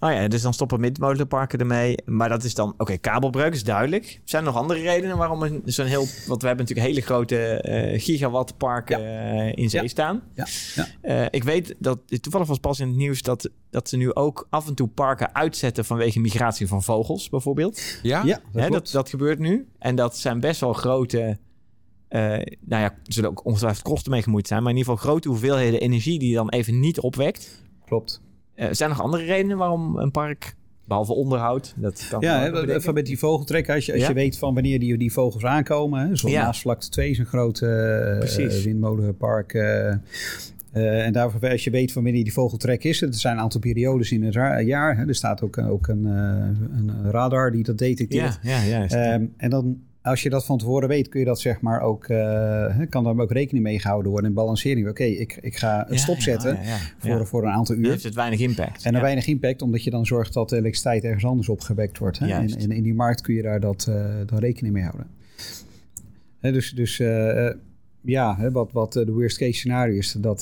[0.00, 1.96] Oh ja, dus dan stoppen midmotorparken ermee.
[2.04, 2.74] Maar dat is dan...
[2.78, 4.20] Oké, kabelbreuk is duidelijk.
[4.24, 6.06] Zijn er nog andere redenen waarom zo'n heel...
[6.26, 10.22] Want we hebben natuurlijk hele grote uh, gigawattparken uh, in zee staan.
[10.34, 10.46] Ja.
[10.74, 10.86] ja.
[11.02, 11.98] Uh, ik weet dat...
[12.20, 15.34] Toevallig was pas in het nieuws dat, dat ze nu ook af en toe parken
[15.34, 15.84] uitzetten...
[15.84, 17.98] vanwege migratie van vogels, bijvoorbeeld.
[18.02, 19.68] Ja, ja dat, Hè, dat, dat gebeurt nu.
[19.78, 21.38] En dat zijn best wel grote...
[22.08, 24.62] nou ja, er zullen ook ongetwijfeld kosten mee gemoeid zijn.
[24.62, 27.62] Maar in ieder geval grote hoeveelheden energie die je dan even niet opwekt.
[27.84, 28.22] Klopt.
[28.56, 32.94] Uh, zijn er nog andere redenen waarom een park, behalve onderhoud, dat kan Ja, even
[32.94, 36.00] met die vogeltrek, als je, als je weet van wanneer die, die vogels aankomen.
[36.00, 36.42] Hè, zoals ja.
[36.42, 38.20] naast vlakte 2 is een groot uh,
[38.64, 39.54] windmolenpark.
[39.54, 43.60] Uh, en daarvoor, als je weet van wanneer die vogeltrek is, er zijn een aantal
[43.60, 44.34] periodes in het
[44.66, 44.96] jaar.
[44.96, 48.38] Hè, er staat ook, ook een, een radar die dat detecteert.
[48.42, 48.94] Ja, ja, juist.
[48.94, 52.08] Um, en dan als je dat van tevoren weet, kun je dat zeg maar ook,
[52.08, 54.88] uh, kan daar ook rekening mee gehouden worden in balancering.
[54.88, 56.58] Oké, ik, ik ga een stop zetten
[56.98, 57.82] voor, voor een aantal uur.
[57.82, 58.84] Dan heeft het weinig impact.
[58.84, 62.18] En dan weinig impact, omdat je dan zorgt dat de elektriciteit ergens anders opgewekt wordt.
[62.18, 62.26] Hè?
[62.26, 65.06] En, in die markt kun je daar dat, uh, dan rekening mee houden.
[66.40, 67.50] Hè, dus dus uh,
[68.00, 70.40] ja, hè, wat, wat de worst case scenario is, dat,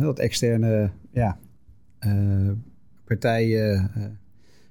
[0.00, 1.38] dat externe ja,
[3.04, 3.90] partijen,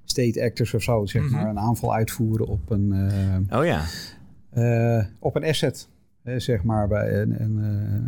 [0.05, 1.31] state actors of zo, zeg mhm.
[1.31, 2.93] maar, een aanval uitvoeren op een,
[3.51, 3.85] oh, ja.
[5.19, 5.87] op een asset.
[6.37, 7.59] zeg maar, bij, en, en,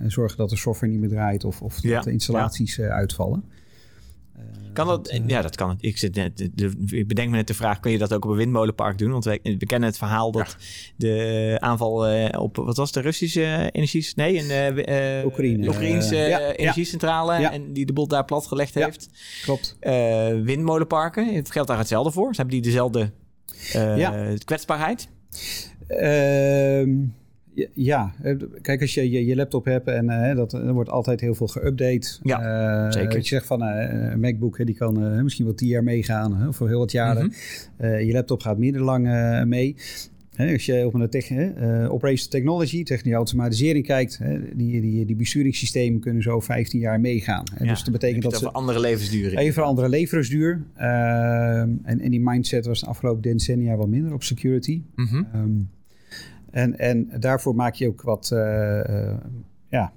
[0.03, 3.43] en, zorgen dat de software niet meer draait of, of dat de installaties uitvallen.
[4.75, 5.07] Kan dat?
[5.07, 5.77] Eh, ja, dat kan.
[5.79, 6.49] Ik, zit net,
[6.85, 9.11] ik bedenk me net de vraag: kun je dat ook op een windmolenpark doen?
[9.11, 10.57] Want we, we kennen het verhaal dat
[10.95, 14.11] de aanval uh, op wat was de Russische energie?
[14.15, 14.77] Nee, een
[15.19, 15.67] uh, Oekraïne.
[15.67, 19.09] Oekraïnse ja, energiecentrale en die de boel daar platgelegd heeft.
[19.43, 19.77] Klopt.
[20.43, 22.35] windmolenparken, het geldt daar hetzelfde voor.
[22.35, 23.11] Ze hebben die dezelfde
[24.45, 25.09] kwetsbaarheid?
[25.87, 26.89] Ehm
[27.73, 31.21] ja, eh, kijk, als je je, je laptop hebt en uh, dat, er wordt altijd
[31.21, 32.19] heel veel geüpdate.
[32.23, 33.17] Ja, uh, zeker.
[33.17, 36.91] Je zegt van een MacBook, die kan misschien wel tien jaar meegaan, voor heel wat
[36.91, 37.33] jaren.
[37.77, 37.97] Mhm.
[37.97, 39.03] je laptop gaat minder lang
[39.47, 39.75] mee.
[40.37, 41.31] als je op een tech,
[41.89, 44.19] operational technology, technische automatisering kijkt,
[44.53, 47.43] die, die, die besturingssystemen kunnen zo 15 jaar meegaan.
[47.59, 49.37] Ja, dus dat betekent dat ze andere levensduur.
[49.37, 50.63] Even andere levensduur.
[50.75, 54.81] Ehm, en, en die mindset was de afgelopen decennia wat minder op security.
[54.95, 55.73] Mm
[56.55, 59.13] en, en daarvoor maak je ook wat, uh,
[59.69, 59.93] ja,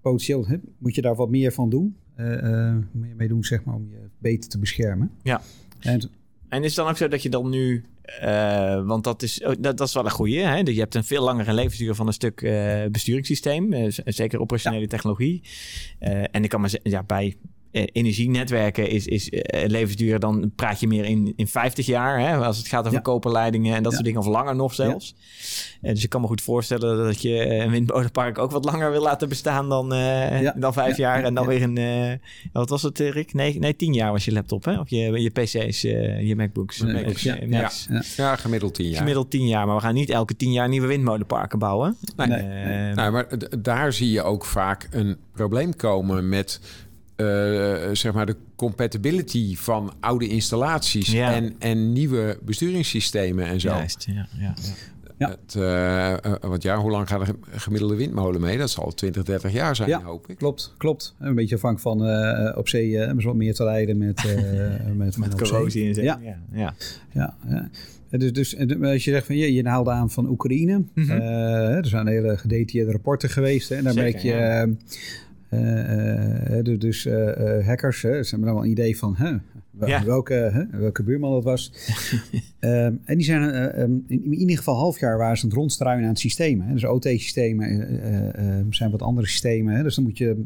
[0.00, 1.96] potentieel hè, moet je daar wat meer van doen.
[2.16, 5.10] Uh, mee doen, zeg maar, om je beter te beschermen.
[5.22, 5.40] Ja.
[5.80, 6.10] En,
[6.48, 7.84] en is het dan ook zo dat je dan nu,
[8.84, 10.56] want dat is, oh, dat, dat, is wel een goede, hè?
[10.56, 12.40] je hebt een veel langere levensduur van een stuk
[12.92, 15.42] besturingssysteem, zeker operationele technologie.
[16.30, 17.34] en ik kan maar zeggen, ja, bij eh,
[17.84, 22.20] energienetwerken is, is uh, levensduur, dan praat je meer in, in 50 jaar.
[22.20, 25.14] Hè, als het gaat over koperleidingen en dat soort dingen, of langer nog zelfs.
[25.82, 29.02] Uh, dus ik kan me goed voorstellen dat je een windmolenpark ook wat langer wil
[29.02, 29.88] laten bestaan dan,
[30.56, 31.24] dan vijf jaar.
[31.24, 32.20] En dan weer een,
[32.52, 33.34] wat was het Rick?
[33.34, 34.78] Nee, nee, tien jaar was je laptop, hè?
[34.78, 36.84] Of je, je PC's, je MacBooks.
[37.26, 37.70] Ja,
[38.16, 38.36] ja.
[38.36, 38.98] gemiddeld tien jaar.
[38.98, 41.96] Gemiddeld tien jaar, maar we gaan niet elke tien jaar nieuwe windmolenparken bouwen.
[42.16, 42.94] Nee, nee.
[42.94, 43.26] Nou, maar
[43.58, 46.60] daar zie je ook vaak een probleem komen met
[47.92, 53.68] zeg maar de compatibility van oude installaties en, en nieuwe besturingssystemen en zo.
[53.68, 54.54] Juist, ja, ja,
[55.18, 55.28] ja.
[55.28, 58.58] Het, uh, want ja, hoe lang gaat een gemiddelde windmolen mee?
[58.58, 60.36] Dat zal 20, 30 jaar zijn, hoop ik.
[60.36, 61.14] Klopt, klopt.
[61.18, 64.24] Een beetje afhankelijk van uh, op zee uh, wat meer te rijden met,
[64.96, 66.02] met, met corrosie en zo.
[66.02, 66.20] Ja.
[66.22, 66.74] Ja, ja.
[67.12, 67.68] ja, ja.
[68.10, 70.76] Dus, dus als je zegt van je, je haalde aan van Oekraïne.
[70.76, 71.10] Mm -hmm.
[71.10, 73.68] er zijn hele gedetailleerde rapporten geweest.
[73.68, 74.74] Hè, en daar merk je
[75.50, 77.04] uh, dus, dus
[77.64, 79.16] hackers, ze hebben dan wel een idee van
[80.04, 81.72] welke, welke buurman dat was.
[82.60, 83.42] um, en die zijn
[83.80, 86.60] um, in, ieder geval half jaar waren ze aan het rondstruinen aan het systeem.
[86.60, 86.72] Hè.
[86.72, 89.74] Dus OT-systemen zijn wat andere systemen.
[89.74, 89.82] Hè.
[89.82, 90.44] Dus dan moet je,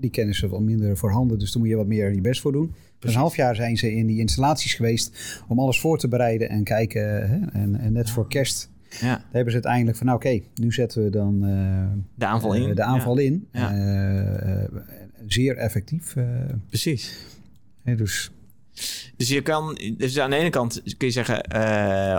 [0.00, 1.38] die kennen ze wat minder voorhanden.
[1.38, 2.72] Dus dan moet je wat meer je best voor doen.
[2.98, 6.48] Dus een half jaar zijn ze in die installaties geweest om alles voor te bereiden
[6.48, 7.28] en kijken.
[7.28, 9.00] Hè, en, en net voor kerst ja.
[9.00, 12.68] Daar hebben ze uiteindelijk van, nou oké, nu zetten we dan uh, de aanval in.
[12.68, 13.48] Uh, de aanval in.
[13.52, 14.64] Uh,
[15.26, 16.14] zeer effectief.
[16.68, 17.26] Precies.
[17.84, 18.30] dus...
[19.16, 21.44] Dus je kan, dus aan de ene kant kun je zeggen,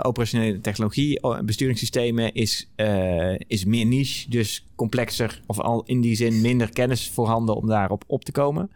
[0.04, 2.70] operationele technologie, besturingssystemen is,
[3.46, 8.04] is meer niche, dus complexer, of al in die zin minder kennis voorhanden om daarop
[8.06, 8.70] op te komen.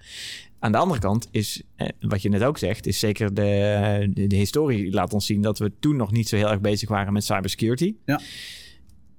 [0.65, 4.27] Aan de andere kant is, eh, wat je net ook zegt, is zeker de, de,
[4.27, 7.13] de, historie laat ons zien dat we toen nog niet zo heel erg bezig waren
[7.13, 7.95] met cybersecurity.
[8.05, 8.21] Ja.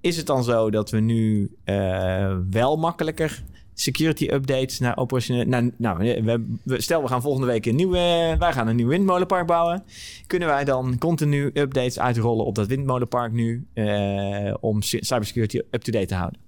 [0.02, 5.46] Is het dan zo dat we nu uh, wel makkelijker security updates naar operationele...
[5.46, 6.20] Nou, nou
[6.64, 8.36] we, stel we gaan volgende week een nieuwe...
[8.40, 9.84] Wij gaan een nieuw windmolenpark bouwen.
[10.28, 13.68] Kunnen wij dan continu updates uitrollen op dat windmolenpark nu...
[13.74, 16.45] Uh, om cybersecurity up-to-date te houden?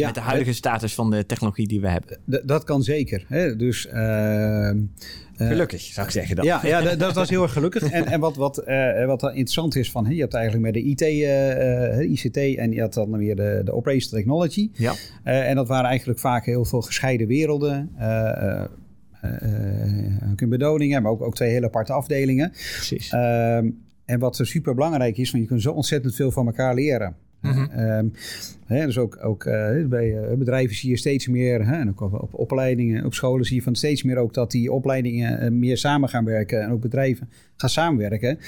[0.00, 2.18] Ja, met de huidige status van de technologie die we hebben.
[2.44, 3.24] dat kan zeker.
[3.28, 3.56] Hè?
[3.56, 4.70] Dus, uh,
[5.36, 6.36] gelukkig, zou ik zeggen.
[6.36, 6.44] Dan.
[6.44, 7.82] Ja, ja dat, was heel erg gelukkig.
[7.82, 11.00] En, en wat, wat, uh, wat interessant is, van, je hebt eigenlijk met de IT,
[11.00, 14.70] uh, ICT en je had dan weer de, de Operational Technology.
[14.72, 14.94] Ja.
[15.22, 17.90] en dat waren eigenlijk vaak heel veel gescheiden werelden.
[17.98, 18.64] Uh,
[20.48, 22.50] bedoningen, maar ook, ook twee hele aparte afdelingen.
[22.50, 23.10] Precies.
[23.10, 23.70] Ehm,
[24.04, 27.16] en wat super belangrijk is, want je kunt zo ontzettend veel van elkaar leren.
[27.46, 28.12] Mm
[28.66, 32.22] dus ook, ook uh, bij uh, bedrijven zie je steeds meer, hè, en ook op,
[32.22, 35.76] op, opleidingen, op scholen zie je van steeds meer ook dat die opleidingen uh, meer
[35.76, 38.38] samen gaan werken en ook bedrijven gaan samenwerken.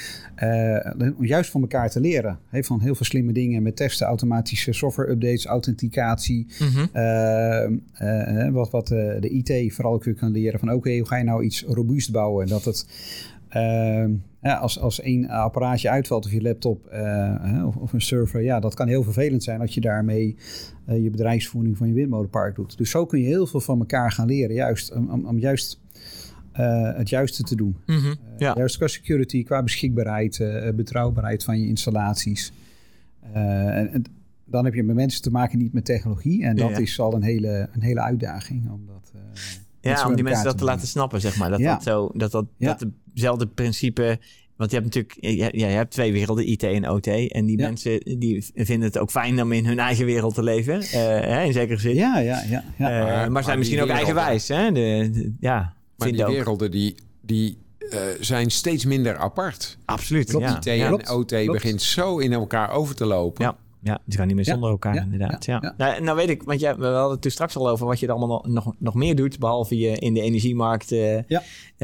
[1.17, 2.39] om juist van elkaar te leren.
[2.49, 6.47] Hè, van heel veel slimme dingen met testen, automatische software updates, authenticatie.
[6.59, 8.51] Mm -hmm.
[8.51, 11.43] wat wat de IT vooral ook weer kan leren van oké, hoe ga je nou
[11.43, 12.43] iets robuust bouwen?
[12.43, 12.85] En dat het
[13.49, 18.41] Ehm, ja, als, als één apparaatje uitvalt of je laptop uh, of, of, een server,
[18.41, 20.35] ja, dat kan heel vervelend zijn als je daarmee
[20.89, 22.77] uh, je bedrijfsvoering van je windmolenpark doet.
[22.77, 25.79] Dus zo kun je heel veel van elkaar gaan leren, juist om, om, om juist
[26.59, 27.77] uh, het juiste te doen.
[27.85, 28.53] Mm -hmm, ja.
[28.57, 30.43] Juist qua security, qua beschikbaarheid,
[30.75, 32.53] betrouwbaarheid van je installaties.
[33.33, 34.03] en,
[34.45, 36.43] dan heb je met mensen te maken, niet met technologie.
[36.43, 38.71] En dat is al een hele, een hele uitdaging.
[38.71, 39.11] Omdat,
[39.81, 41.49] ja, om die mensen dat te laten snappen, zeg maar.
[41.49, 44.19] Dat dat zo, dat dat, dat hetzelfde principe
[44.59, 45.17] want je hebt natuurlijk,
[45.55, 47.07] ja, je hebt twee werelden, IT en OT.
[47.07, 50.75] En die mensen die vinden het ook fijn om in hun eigen wereld te leven.
[50.81, 51.95] Uh, hè, in zekere zin.
[51.95, 52.63] Ja, ja, ja.
[52.77, 53.23] ja.
[53.23, 54.47] Uh, maar, zijn misschien ook eigenwijs.
[54.47, 54.71] Hè?
[54.71, 59.77] De, ja, maar die werelden die, die uh, zijn steeds minder apart.
[59.85, 60.35] Absoluut.
[60.39, 60.57] Ja.
[60.57, 63.45] IT en OT begint zo in elkaar over te lopen.
[63.45, 63.57] Ja.
[63.81, 65.45] Ja, die gaan niet meer zonder elkaar inderdaad.
[65.45, 65.73] Ja.
[65.77, 68.07] Nou, nou, weet ik, want jij, we hadden het toen straks al over wat je
[68.07, 71.19] er allemaal nog, nog meer doet, behalve je in de energiemarkt uh,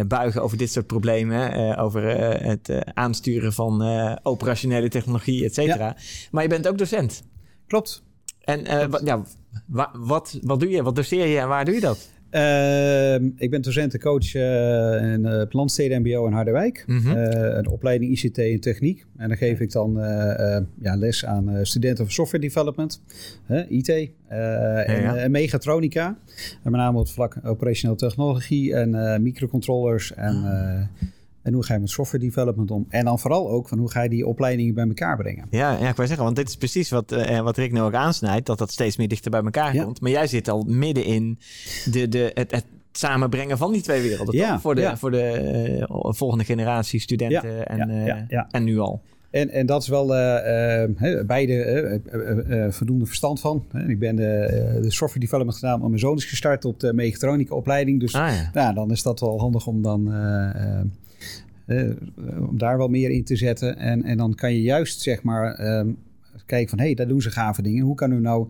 [0.07, 3.83] buigen over dit soort problemen, uh, over uh, het aansturen van
[4.23, 5.95] operationele technologie, et cetera.
[6.31, 7.23] Maar je bent ook docent.
[7.67, 8.03] Klopt.
[8.41, 8.63] En
[9.03, 9.23] ja,
[9.93, 10.83] wat, wat doe je?
[10.83, 12.09] Wat doseer je en waar doe je dat?
[12.35, 16.83] Uh, ik ben docentencoach uh, in uh, Plantsteden MBO in Harderwijk.
[16.87, 17.15] Mm -hmm.
[17.15, 19.05] een opleiding ICT en techniek.
[19.17, 19.93] En dan geef ik dan
[20.81, 23.01] ja, les aan studenten van software development,
[23.69, 25.15] IT ja, en, ja.
[25.15, 26.17] en, mechatronica.
[26.63, 30.89] En met name op het vlak operationele technologie en microcontrollers en...
[31.45, 32.85] En hoe ga je met software development om?
[32.89, 35.47] En dan vooral ook van hoe ga je die opleidingen bij elkaar brengen?
[35.49, 37.93] Ja, ja ik wou zeggen, want dit is precies wat, uh, wat Rick nu ook
[37.93, 40.01] aansnijdt, dat dat steeds meer dichter bij elkaar komt.
[40.01, 41.39] Maar jij zit al midden in
[41.91, 44.35] de, de, het, het samenbrengen van die twee werelden.
[44.35, 44.97] Ja, Voor de, ja.
[44.97, 49.01] voor de uh, volgende generatie studenten ja, en, uh, en nu al.
[49.29, 53.65] En, en dat is wel uh, beide voldoende verstand van.
[53.87, 57.55] Ik ben de, de software development gedaan, maar mijn zoon is gestart op de mechatronica
[57.55, 57.99] opleiding.
[57.99, 58.49] Dus ah, ja.
[58.53, 60.13] nou, dan is dat wel handig om dan
[61.67, 61.91] uh,
[62.49, 63.77] om daar wel meer in te zetten.
[63.77, 65.97] En, en dan kan je juist zeg maar um,
[66.45, 67.83] kijken van hé, hey, daar doen ze gave dingen.
[67.83, 68.47] Hoe kan u nou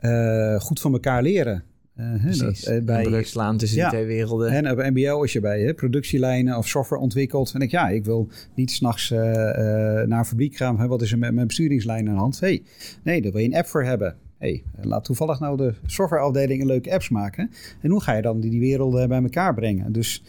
[0.00, 1.62] uh, goed van elkaar leren?
[1.96, 4.50] Uh, Precies, dat, bij, slaan tussen ja, die twee werelden.
[4.50, 7.52] En op MBO als je bij hè, productielijnen of software ontwikkelt.
[7.54, 10.78] En ik ja, ik wil niet s'nachts naar een fabriek gaan.
[10.78, 12.40] Hè, wat is er met mijn besturingslijn aan de hand?
[12.40, 12.62] Hey,
[13.02, 14.16] nee, daar wil je een app voor hebben.
[14.38, 17.50] Hey, laat toevallig nou de softwareafdeling een leuke apps maken.
[17.80, 19.92] En hoe ga je dan die, die werelden bij elkaar brengen?
[19.92, 20.22] Dus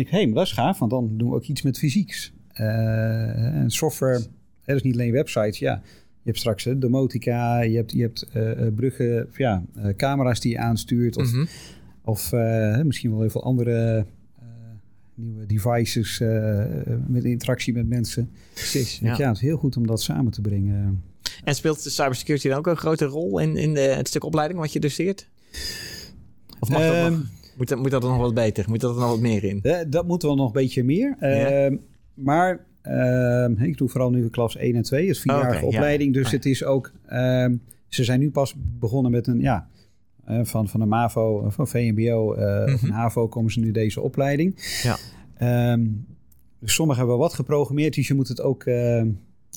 [0.00, 1.78] denk ik, hé, hey, maar dat is gaaf, want dan doen we ook iets met
[1.78, 2.32] fysieks.
[2.54, 4.20] Uh, en software,
[4.64, 5.82] dat is niet alleen websites, ja.
[6.22, 9.64] Je hebt straks uh, domotica, je hebt, je hebt uh, bruggen, ja,
[9.96, 11.16] camera's die je aanstuurt.
[11.16, 11.48] Of, mm -hmm.
[12.04, 12.32] of
[12.84, 14.06] misschien wel heel veel andere
[15.14, 16.18] nieuwe devices
[17.06, 18.30] met interactie met mensen.
[18.54, 18.98] Precies.
[18.98, 19.14] Ja.
[19.16, 21.02] ja, het is heel goed om dat samen te brengen.
[21.44, 24.60] En speelt de cybersecurity dan ook een grote rol in, in de, het stuk opleiding
[24.60, 25.28] wat je doseert?
[26.60, 27.20] Of mag dat nog?
[27.60, 28.64] Moet dat, moet dat er nog wat beter?
[28.68, 29.60] Moet dat er nog wat meer in?
[29.62, 31.16] Uh, dat moet wel nog een beetje meer.
[31.20, 31.70] Ja.
[31.70, 31.78] Uh,
[32.14, 35.00] maar uh, ik doe vooral nu klas 1 en 2.
[35.00, 36.14] Het is vierjarige okay, opleiding.
[36.14, 36.22] Ja.
[36.22, 36.92] Dus het is ook...
[37.06, 37.56] Ehm,
[37.88, 39.40] ze zijn nu pas begonnen met een...
[39.40, 39.68] Ja,
[40.28, 42.78] uh, van, van een MAVO, van VMBO mm -hmm.
[42.82, 44.54] een HAVO komen ze nu deze opleiding.
[44.82, 44.96] Ja.
[45.36, 45.86] Ehm,
[46.58, 47.94] dus sommigen hebben wat geprogrammeerd.
[47.94, 48.64] Dus je moet het ook...
[48.64, 49.04] Hè,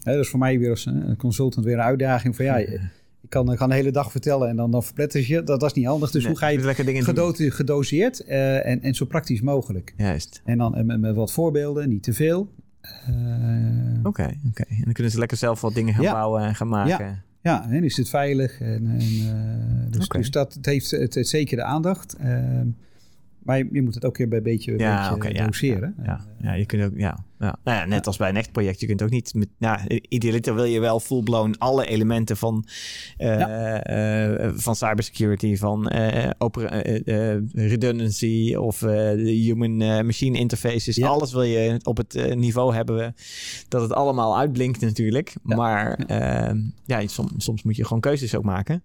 [0.03, 2.45] dat is voor mij weer als een consultant weer een uitdaging van...
[2.45, 2.65] ja
[3.23, 5.43] ik kan, kan de hele dag vertellen en dan, dan verpletters je.
[5.43, 6.11] Dat, dat is niet handig.
[6.11, 9.93] Dus hoe ga je het gedo gedoseerd uh, en, en zo praktisch mogelijk.
[9.97, 10.41] Juist.
[10.45, 12.39] En dan met, met wat voorbeelden, niet te veel.
[12.81, 14.07] Oké, uh, oké.
[14.07, 14.77] Okay, okay.
[14.77, 16.11] En dan kunnen ze lekker zelf wat dingen gaan ja.
[16.11, 17.05] bouwen en gaan maken.
[17.41, 18.59] Ja, ja en is het veilig.
[18.59, 20.21] En, en uh, dus, okay.
[20.21, 22.15] dus, dat het heeft het, het zeker de aandacht.
[22.15, 22.67] Ehm,
[23.43, 25.95] maar je, je, moet het ook weer bij een beetje, ja, beetje okay, doseren.
[25.97, 27.55] Ja, ja, ja, je kunt ook, ja, ja.
[27.63, 30.55] Nou ja, net als bij een echt project, je kunt ook niet met, nou, idealiter
[30.55, 32.65] wil je wel full-blown alle elementen van,
[33.17, 36.29] uh, uh, van cybersecurity, van uh,
[37.53, 41.01] redundancy of de human-machine interfaces.
[41.01, 43.15] Alles wil je op het niveau hebben
[43.67, 45.33] dat het allemaal uitblinkt natuurlijk.
[45.41, 48.83] Maar ehm, ja, soms, soms moet je gewoon keuzes ook maken.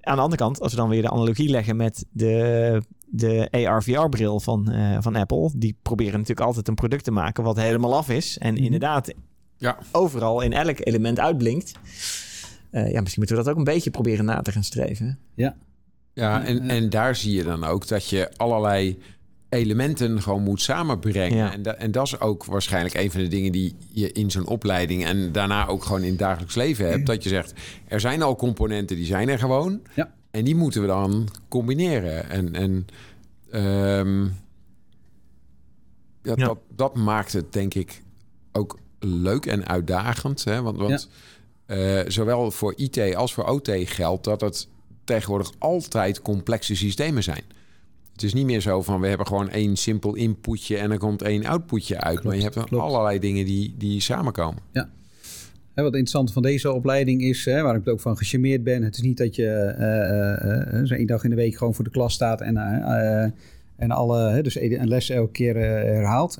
[0.00, 4.40] Aan de andere kant, als we dan weer de analogie leggen met de de AR-VR-bril
[4.40, 5.50] van, uh, van Apple.
[5.54, 8.38] Die proberen natuurlijk altijd een product te maken wat helemaal af is.
[8.38, 8.64] En mm-hmm.
[8.64, 9.14] inderdaad
[9.56, 9.78] ja.
[9.92, 11.72] overal in elk element uitblinkt.
[12.72, 15.18] Uh, ja, misschien moeten we dat ook een beetje proberen na te gaan streven.
[15.34, 15.56] Ja.
[16.12, 18.98] Ja, en, en daar zie je dan ook dat je allerlei
[19.50, 21.36] elementen gewoon moet samenbrengen.
[21.36, 21.52] Ja.
[21.52, 24.46] En, da en dat is ook waarschijnlijk een van de dingen die je in zo'n
[24.46, 27.06] opleiding en daarna ook gewoon in het dagelijks leven hebt.
[27.06, 27.52] Dat je zegt,
[27.88, 29.80] er zijn al componenten, die zijn er gewoon.
[29.94, 30.12] Ja.
[30.30, 32.30] En die moeten we dan combineren.
[32.30, 32.86] En, en
[33.52, 34.36] um,
[36.22, 38.02] ja, Dat, dat maakt het denk ik
[38.52, 40.44] ook leuk en uitdagend.
[40.44, 40.62] Hè?
[40.62, 41.08] Want, want
[41.66, 42.00] ja.
[42.00, 44.68] uh, zowel voor IT als voor OT geldt dat het
[45.04, 47.42] tegenwoordig altijd complexe systemen zijn.
[48.20, 51.22] Het is niet meer zo van we hebben gewoon één simpel inputje en er komt
[51.22, 52.12] één outputje uit.
[52.12, 54.62] Klopt, maar je hebt dan allerlei dingen die, die samenkomen.
[54.72, 54.88] Ja,
[55.74, 58.82] wat interessant van deze opleiding is, hè, waar ik ook van gecharmeerd ben.
[58.82, 61.74] Het is niet dat je uh, uh, uh, zo één dag in de week gewoon
[61.74, 62.56] voor de klas staat en
[63.76, 66.38] En alle, dus een les elke keer herhaald.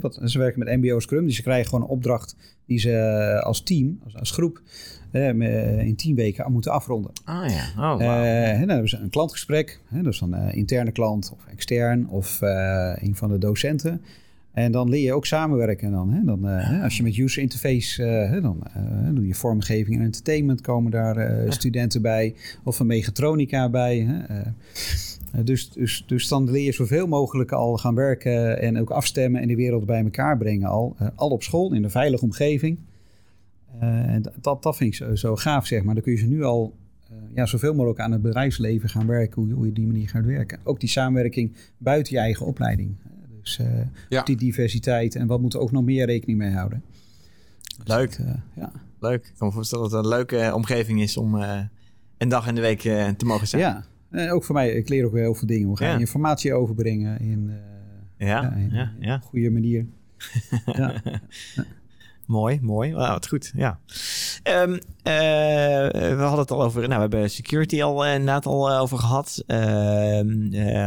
[0.00, 2.36] wat, ze werken met MBO Scrum, dus ze krijgen gewoon een opdracht
[2.66, 4.62] die ze als team, als, als groep,
[5.78, 7.10] in tien weken moeten afronden.
[7.24, 8.58] Ah ja, oh, wow.
[8.58, 13.38] dan hebben ze een klantgesprek, dus dan interne klant of extern of een van de
[13.38, 14.00] docenten.
[14.56, 15.90] En dan leer je ook samenwerken.
[15.90, 16.24] Dan, hè?
[16.24, 18.02] dan, uh, als je met user interface,
[18.32, 22.34] uh, dan uh, doe je vormgeving en entertainment, komen daar studenten bij.
[22.64, 23.98] Of een mechatronica bij.
[23.98, 24.42] Hè?
[25.44, 29.48] dus, dus, dus dan leer je zoveel mogelijk al gaan werken en ook afstemmen en
[29.48, 30.68] de wereld bij elkaar brengen.
[30.68, 32.78] Al, al op school, in een veilige omgeving.
[33.80, 35.94] En dat, dat vind ik zo, zo gaaf, zeg maar.
[35.94, 36.74] Dan kun je ze nu al
[37.34, 40.24] ja, zoveel mogelijk aan het bedrijfsleven gaan werken, hoe je, hoe je die manier gaat
[40.24, 40.58] werken.
[40.64, 42.96] Ook die samenwerking buiten je eigen opleiding.
[43.40, 43.60] Dus
[44.10, 46.82] uh, die diversiteit en wat moeten we ook nog meer rekening mee houden.
[47.84, 48.18] Dus leuk.
[48.18, 48.72] uh, ja.
[49.00, 49.26] Leuk.
[49.26, 51.34] Ik kan me voorstellen dat het een leuke eh, omgeving is om
[52.18, 52.80] een dag in de week
[53.16, 53.62] te mogen zijn.
[53.62, 54.70] Ja, en ook voor mij.
[54.70, 55.66] Ik leer ook weer heel veel dingen.
[55.66, 57.52] Hoe ga je informatie overbrengen in,
[58.18, 59.14] ja, in ja, ja.
[59.14, 59.86] een goede manier.
[60.66, 61.02] ja.
[62.26, 62.92] Mooi, mooi.
[62.92, 63.52] Wow, wat goed.
[63.56, 63.80] Ja.
[64.44, 66.80] Um, we hadden het al over.
[66.80, 69.44] Nou, we hebben security al inderdaad al over gehad.
[69.46, 70.86] Uh,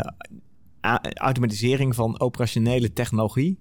[1.14, 3.60] automatisering van operationele technologie.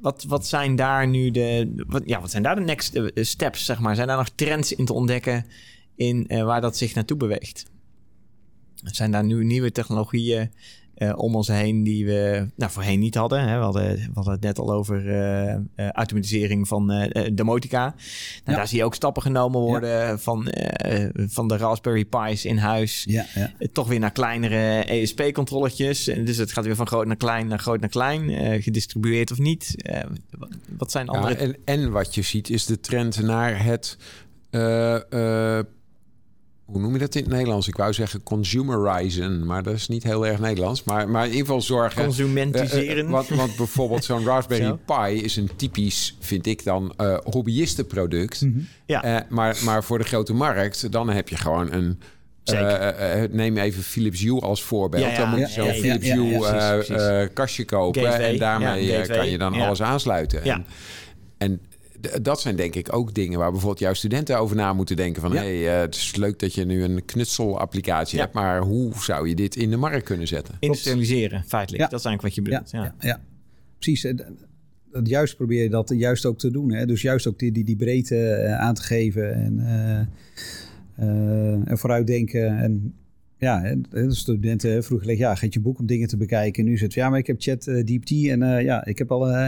[0.00, 1.72] Wat, wat zijn daar nu de.
[1.86, 3.94] Wat, ja, wat zijn daar de next eh, steps, zeg maar?
[3.94, 5.46] Zijn daar nog trends in te ontdekken
[5.96, 7.70] in waar dat zich naartoe beweegt?
[8.74, 10.50] Zijn daar nu nieuwe technologieën
[11.00, 13.48] uh, om ons heen die we nou, voorheen niet hadden.
[13.48, 13.56] Hè.
[13.58, 17.80] We, hadden we hadden het net al over uh, uh, automatisering van domotica.
[17.80, 17.94] Nou,
[18.44, 18.54] ja.
[18.54, 20.18] Daar zie je ook stappen genomen worden ja.
[20.18, 20.48] van,
[21.14, 23.04] van de Raspberry Pi's in huis.
[23.08, 23.26] Ja,
[23.72, 26.04] toch weer naar kleinere ESP-controlletjes.
[26.04, 28.62] Dus het gaat weer van groot naar klein naar groot naar klein.
[28.62, 29.74] gedistribueerd of niet.
[30.78, 31.34] wat zijn andere...
[31.34, 33.96] en, en wat je ziet is de trend naar het
[36.70, 37.68] hoe noem je dat in het Nederlands?
[37.68, 40.84] Ik wou zeggen consumerizen, maar dat is niet heel erg Nederlands.
[40.84, 42.04] Maar, maar in ieder geval zorgen...
[42.04, 42.96] Consumentiseren.
[42.96, 47.18] Uh, uh, want, want bijvoorbeeld zo'n Raspberry Pi is een typisch, vind ik dan, uh,
[47.24, 48.40] hobbyistenproduct.
[48.40, 48.66] Mm -hmm.
[48.86, 49.26] ja.
[49.28, 51.98] maar, maar voor de grote markt, dan heb je gewoon een...
[53.30, 55.02] neem even Philips Hue als voorbeeld.
[55.02, 55.18] Ja, ja.
[55.18, 58.20] Dan moet je zo'n ja, Philips Hue kastje kopen.
[58.20, 60.42] en daarmee kan je dan alles aansluiten.
[60.42, 60.66] En,
[61.38, 61.60] en
[62.22, 65.22] dat zijn denk ik ook dingen waar bijvoorbeeld jouw studenten over na moeten denken.
[65.22, 65.38] Van ja.
[65.38, 68.22] hey, uh, het is leuk dat je nu een knutselapplicatie ja.
[68.22, 70.54] hebt, maar hoe zou je dit in de markt kunnen zetten?
[70.60, 71.90] Industrialiseren, feitelijk.
[71.90, 72.70] Dat is eigenlijk wat je bedoelt.
[72.70, 73.20] Ja, ja.
[73.78, 74.14] precies.
[74.92, 76.72] Dat juist probeer je dat juist ook te doen.
[76.72, 76.86] Hè?
[76.86, 79.58] Dus juist ook die, die, die breedte uh, aan te geven en,
[80.96, 82.58] uh, en vooruitdenken.
[82.58, 82.94] En
[83.40, 86.64] ja, de studenten vroeger leggen, ja, geef je boek om dingen te bekijken.
[86.64, 89.30] Nu zit ja, maar ik heb chat uh, DeepT en uh, ja, ik heb al
[89.30, 89.46] uh,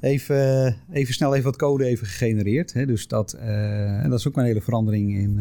[0.00, 2.72] even, even snel even wat code even gegenereerd.
[2.72, 5.40] Hè, dus dat, en dat is ook een hele verandering in...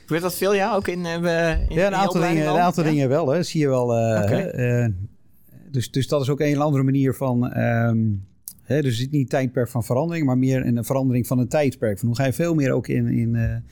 [0.00, 3.28] Gebeurt dat veel, ja, ook in, in Ja, een aantal, dingen, een aantal dingen wel,
[3.28, 3.84] hè, zie je wel.
[3.84, 4.92] Okay.
[5.70, 7.58] dus, dus dat is ook een andere manier van...
[7.58, 8.24] Um,
[8.62, 11.98] hè, dus niet tijdperk van verandering, maar meer een verandering van een tijdperk.
[11.98, 13.08] Van hoe ga je veel meer ook in...
[13.08, 13.62] in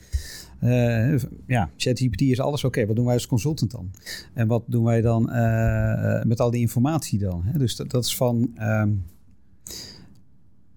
[0.63, 2.85] uh, ja, ChatGPT is alles oké.
[2.85, 3.91] Wat doen wij als consultant dan?
[4.33, 7.43] En wat doen wij dan uh, met al die informatie dan?
[7.45, 7.59] Hè?
[7.59, 8.51] Dus dat, dat, is van.
[8.59, 9.05] Um,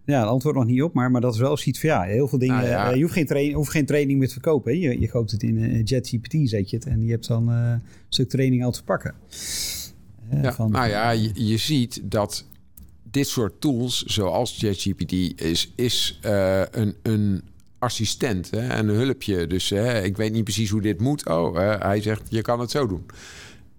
[0.04, 2.28] ja, het antwoord nog niet op, maar, maar dat is wel zoiets van ja, heel
[2.28, 2.56] veel dingen.
[2.56, 2.90] Nou ja.
[2.90, 4.72] je hoeft geen, training, hoeft geen training meer te verkopen.
[4.72, 4.78] Hè?
[4.78, 8.28] Je, je koopt het in ChatGPT, zet je het en je hebt dan een stuk
[8.28, 9.14] training al te pakken.
[10.42, 12.46] ja, van, nou ja, je, je ziet dat
[13.10, 15.12] dit soort tools, zoals ChatGPT,
[15.42, 16.18] is, is
[16.70, 17.42] een, een
[17.84, 19.46] assistent hè, en een hulpje.
[19.46, 21.26] Dus hè, ik weet niet precies hoe dit moet.
[21.26, 23.06] Oh, hij zegt, je kan het zo doen.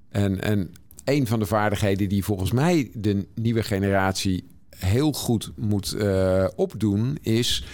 [0.10, 0.72] En, en
[1.04, 7.18] een van de vaardigheden die volgens mij de nieuwe generatie heel goed moet uh, opdoen,
[7.22, 7.66] is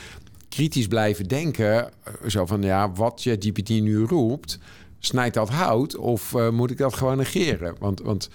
[0.50, 1.90] kritisch blijven denken.
[2.28, 4.60] Zo van, ja, wat je GPT nu roept,
[5.00, 7.76] snijdt dat hout of uh, moet ik dat gewoon negeren?
[7.80, 8.30] Want, want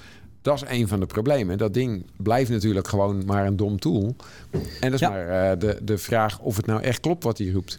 [0.47, 1.59] dat is een van de problemen.
[1.59, 4.17] Dat ding blijft natuurlijk gewoon maar een dom tool.
[4.81, 7.51] En dat is maar uh, de, de vraag of het nou echt klopt wat hij
[7.51, 7.79] roept.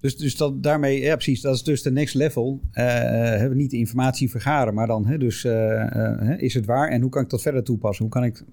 [0.00, 2.60] Dus, dus dat, daarmee, ja precies, dat is dus de next level.
[2.72, 6.88] Uh, hebben we niet de informatie vergaren, maar dan, hè, dus uh, is het waar
[6.88, 8.04] en hoe kan ik dat verder toepassen?
[8.04, 8.44] Hoe kan ik,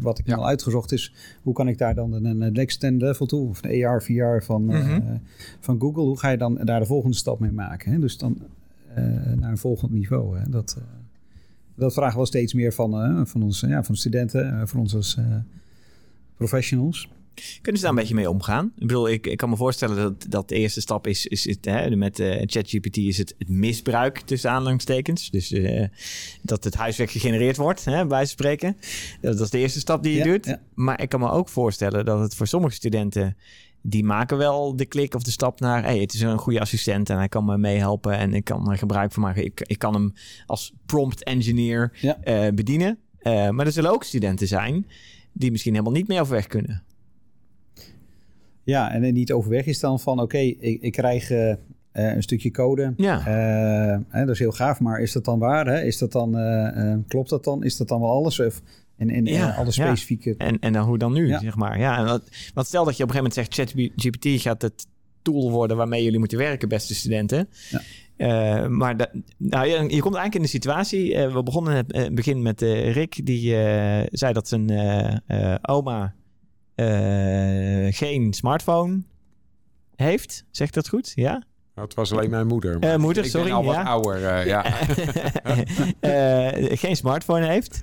[0.00, 0.36] wat ik ja.
[0.36, 1.12] al uitgezocht is,
[1.42, 4.62] hoe kan ik daar dan een, een next level toe, of een AR, VR van,
[4.62, 5.20] mm -hmm.
[5.60, 7.92] van Google, hoe ga je dan daar de volgende stap mee maken?
[7.92, 7.98] Hè?
[7.98, 8.38] Dus dan
[9.36, 10.38] naar een volgend niveau.
[10.38, 10.50] Hè?
[10.50, 10.76] Dat,
[11.76, 14.94] dat vragen we steeds meer van, uh, van, ons, ja, van studenten, uh, van ons
[14.94, 15.36] als uh,
[16.36, 17.08] professionals.
[17.62, 18.72] Kunnen ze daar een beetje mee omgaan?
[18.78, 21.96] Ik bedoel, ik, ik kan me voorstellen dat, dat de eerste stap is, is hè,
[21.96, 22.16] met
[22.46, 25.30] ChatGPT is het, het, misbruik tussen aanhalingstekens.
[25.30, 25.54] Dus
[26.42, 28.76] dat het huiswerk gegenereerd wordt, hè, bij spreken.
[29.20, 30.46] Dat, is de eerste stap die je ja, doet.
[30.46, 30.60] Ja.
[30.74, 33.36] Maar ik kan me ook voorstellen dat het voor sommige studenten
[33.82, 35.82] die maken wel de klik of de stap naar...
[35.82, 38.18] Hey, het is een goede assistent en hij kan me meehelpen...
[38.18, 39.44] en ik kan er gebruik van maken.
[39.44, 40.12] Ik, ik kan hem
[40.46, 42.18] als prompt engineer ja.
[42.24, 42.98] uh, bedienen.
[43.22, 44.86] maar er zullen ook studenten zijn
[45.32, 46.82] die misschien helemaal niet meer overweg kunnen.
[48.64, 51.54] Ja, en niet overweg is dan van oké, ik, ik, krijg uh,
[51.92, 52.94] een stukje code.
[52.96, 53.20] Ja.
[54.08, 55.66] Hè, dat is heel gaaf, maar is dat dan waar?
[55.66, 55.82] Hè?
[55.82, 56.32] Is dat dan,
[57.08, 57.64] klopt dat dan?
[57.64, 58.40] Is dat dan wel alles?
[58.40, 58.62] Of,
[58.96, 60.34] en, en, ja, alle specifieke...
[60.38, 61.78] En, en dan hoe dan nu, zeg maar.
[61.78, 62.22] Ja, en wat,
[62.54, 63.94] wat stel dat je op een gegeven moment zegt...
[63.96, 64.86] ChatGPT gaat het
[65.22, 67.48] tool worden waarmee jullie moeten werken, beste studenten.
[67.70, 67.80] Ja.
[68.16, 71.14] Uh, maar da, nou, je, je, komt eigenlijk in de situatie.
[71.14, 73.50] Uh, we begonnen het uh, begin met Rick, die
[74.10, 74.70] zei dat zijn
[75.62, 76.14] oma
[77.90, 79.02] geen smartphone
[79.96, 80.44] heeft.
[80.50, 81.12] Zegt dat goed?
[81.14, 81.42] Ja?
[81.74, 83.00] Nou, het was alleen mijn moeder.
[83.00, 83.46] moeder, sorry.
[83.46, 83.76] Ik ben al ja.
[83.76, 84.62] wat ouder, ja.
[86.76, 87.82] geen smartphone heeft.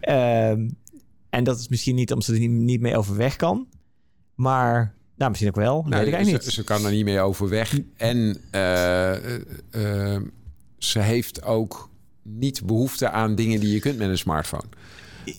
[0.00, 0.68] Ehm,
[1.30, 3.66] en dat is misschien niet omdat ze er niet, mee overweg kan.
[4.34, 5.74] Maar nou, misschien ook wel.
[5.74, 6.52] Nou, weet ik eigenlijk niet.
[6.52, 7.78] Ze, kan er niet mee overweg.
[7.96, 9.14] En uh,
[9.70, 10.20] uh,
[10.78, 11.90] ze heeft ook
[12.22, 14.68] niet behoefte aan dingen die je kunt met een smartphone.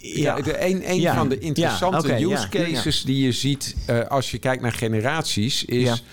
[0.01, 1.15] Ja, de een, een ja.
[1.15, 4.71] van de interessante ja, okay, use cases die je ziet uh, als je kijkt naar
[4.71, 6.03] generaties is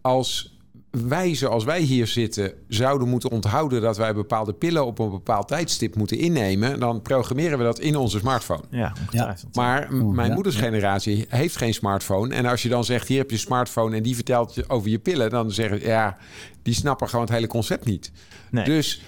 [0.00, 0.51] als
[0.92, 5.48] wij, zoals wij hier zitten, zouden moeten onthouden dat wij bepaalde pillen op een bepaald
[5.48, 8.62] tijdstip moeten innemen, dan programmeren we dat in onze smartphone.
[8.70, 9.36] Ja, ja.
[9.52, 12.34] Maar mijn moeders generatie heeft geen smartphone.
[12.34, 14.90] En als je dan zegt, hier heb je een smartphone en die vertelt je over
[14.90, 16.16] je pillen, dan zeggen ja,
[16.62, 18.12] die snappen gewoon het hele concept niet.
[18.50, 18.64] Nee.
[18.64, 19.02] Dus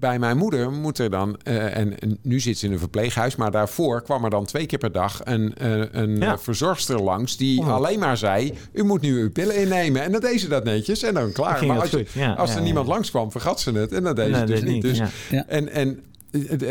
[0.00, 3.36] bij mijn moeder moet er dan, uh, en, en, nu zit ze in een verpleeghuis,
[3.36, 6.38] maar daarvoor kwam er dan twee keer per dag een, uh, een ja.
[6.38, 7.72] verzorgster langs die oh.
[7.72, 10.02] alleen maar zei: U moet nu uw pillen innemen.
[10.02, 11.66] En dan deed ze dat netjes en dan klaar.
[11.66, 14.44] Maar als, je, ja, als er niemand langskwam, vergat ze het en dan deed ze
[14.44, 14.82] dus niet.
[14.82, 15.00] Dus,
[15.46, 16.02] En, en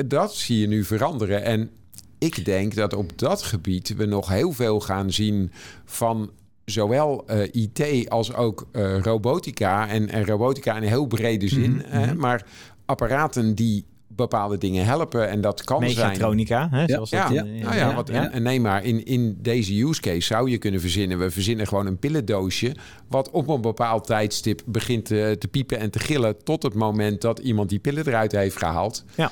[0.08, 1.44] dat zie je nu veranderen.
[1.44, 1.70] En
[2.18, 5.52] ik denk dat op dat gebied we nog heel veel gaan zien
[5.86, 6.32] van
[6.66, 9.88] zowel uh, IT als ook uh, robotica.
[9.88, 11.72] En, en, robotica in een heel brede zin.
[11.72, 12.04] Mm -hmm.
[12.04, 12.46] uh, maar
[12.90, 15.30] apparaten die bepaalde dingen helpen.
[15.30, 16.82] En dat kan Mechatronica, zijn...
[16.82, 17.24] hè, zoals ja.
[17.24, 17.44] Dat, ja.
[17.44, 17.64] ja.
[17.64, 21.20] Nou ja, wat, en nee, maar in, in deze use case zou je kunnen verzinnen...
[21.20, 22.76] we verzinnen gewoon een pillendoosje...
[23.08, 26.44] wat op een bepaald tijdstip begint te, te piepen en te gillen...
[26.44, 29.04] tot het moment dat iemand die pillen eruit heeft gehaald.
[29.16, 29.32] Ja.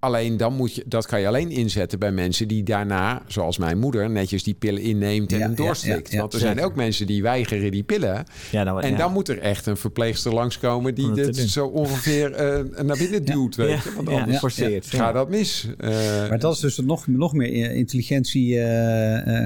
[0.00, 3.78] Alleen dan moet je, dat kan je alleen inzetten bij mensen die daarna, zoals mijn
[3.78, 6.14] moeder, netjes die pillen inneemt en ja, hem doorslikt.
[6.14, 8.24] Want er zijn ook mensen die weigeren die pillen.
[8.50, 12.96] Dan, en dan moet er echt een verpleegster langskomen die dit zo ongeveer uh, naar
[12.98, 13.56] binnen duwt.
[13.56, 13.92] Weet je?
[13.94, 14.86] Want anders forceert.
[14.86, 15.68] gaat dat mis.
[15.78, 15.88] Uh,
[16.28, 18.64] maar dat is dus nog, nog meer intelligentie uh,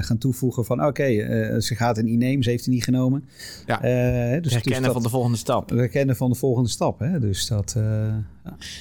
[0.03, 3.23] gaan toevoegen van oké, okay, ze gaat een innemen, ze heeft het niet genomen.
[3.65, 3.77] Ja.
[4.39, 5.69] dus, herkennen dus van de volgende stap.
[5.69, 6.99] Herkennen van de volgende stap.
[6.99, 7.19] Hè?
[7.19, 7.75] Dus dat...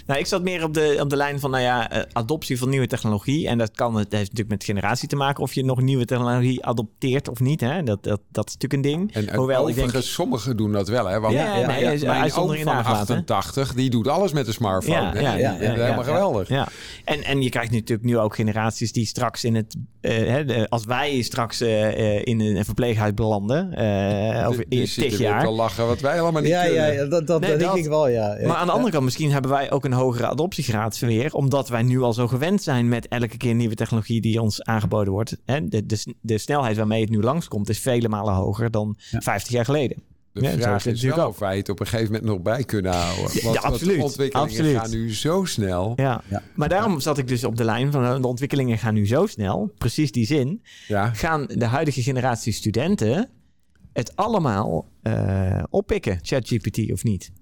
[0.06, 2.68] Nou, ik zat meer op de, op de lijn van nou ja, uh, adoptie van
[2.68, 3.48] nieuwe technologie.
[3.48, 6.64] En dat kan het heeft natuurlijk met generatie te maken of je nog nieuwe technologie
[6.64, 7.60] adopteert of niet.
[7.60, 7.82] Hè?
[7.82, 9.14] Dat, dat, dat is natuurlijk een ding.
[9.14, 9.90] En, Hoewel, ik denk...
[9.98, 11.06] sommigen doen dat wel.
[11.06, 11.20] Hè?
[11.20, 15.20] Want ja, ja, nee, ja, mijn oom van 88, die doet alles met een smartphone.
[15.20, 16.48] Ja, ja, ja, helemaal geweldig.
[16.48, 16.68] Ja.
[17.04, 19.76] En, en je krijgt natuurlijk nu ook generaties die straks in het...
[20.00, 25.50] Uh, hè, als wij straks uh, in een verpleeghuis belanden, uh, over die jaar...
[25.50, 26.94] lachen wat wij allemaal niet ja, kunnen.
[26.94, 28.38] Ja, dat, dat, nee, dat denk ik wel, ja.
[28.46, 31.82] Maar aan de andere kant, misschien hebben wij ook een hogere adoptiegraad weer, omdat wij
[31.82, 35.36] nu al zo gewend zijn met elke keer nieuwe technologie die ons aangeboden wordt.
[35.44, 35.68] Hè?
[35.68, 39.20] De, de, de snelheid waarmee het nu langskomt is vele malen hoger dan ja.
[39.20, 40.02] 50 jaar geleden.
[40.32, 42.92] De ja, vraag is wel of wij het op een gegeven moment nog bij kunnen
[42.92, 43.42] houden.
[43.42, 43.96] Want, ja, absoluut.
[43.96, 44.76] de ontwikkelingen absoluut.
[44.76, 45.92] gaan nu zo snel.
[45.96, 46.22] Ja.
[46.28, 46.42] ja.
[46.54, 49.72] Maar daarom zat ik dus op de lijn van de ontwikkelingen gaan nu zo snel.
[49.78, 50.62] Precies die zin.
[50.88, 51.12] Ja.
[51.14, 53.28] Gaan de huidige generatie studenten
[53.92, 57.32] het allemaal uh, oppikken, ChatGPT of niet?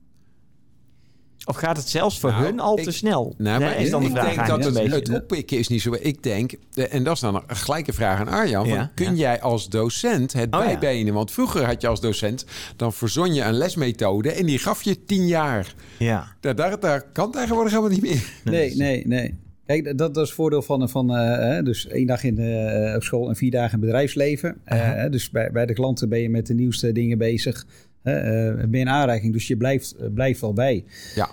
[1.45, 3.35] Of gaat het zelfs voor nou, hun al ik, te snel?
[3.39, 5.97] Nou, maar is dan de ik vraag denk dat het, het oppikken is niet zo.
[6.01, 8.67] Ik denk, en dat is dan een gelijke vraag aan Arjan.
[8.67, 9.13] Ja, van, kun ja.
[9.13, 11.07] jij als docent het oh, bijbenen?
[11.07, 11.13] Ja.
[11.13, 12.45] Want vroeger had je als docent,
[12.77, 15.75] dan verzon je een lesmethode en die gaf je tien jaar.
[15.99, 16.37] Ja.
[16.41, 18.33] Daar, daar, daar kan tegenwoordig helemaal niet meer.
[18.45, 19.39] Nee, nee, nee.
[19.67, 23.03] Kijk, dat, dat is het voordeel van, van uh, dus één dag in, uh, op
[23.03, 24.61] school en vier dagen in bedrijfsleven.
[24.67, 25.11] Uh -huh.
[25.11, 27.67] dus bij, bij de klanten ben je met de nieuwste dingen bezig.
[28.05, 28.15] Uh,
[28.55, 30.85] ben je in aanreiking, dus je blijft, uh, blijft wel bij.
[31.15, 31.31] Ja.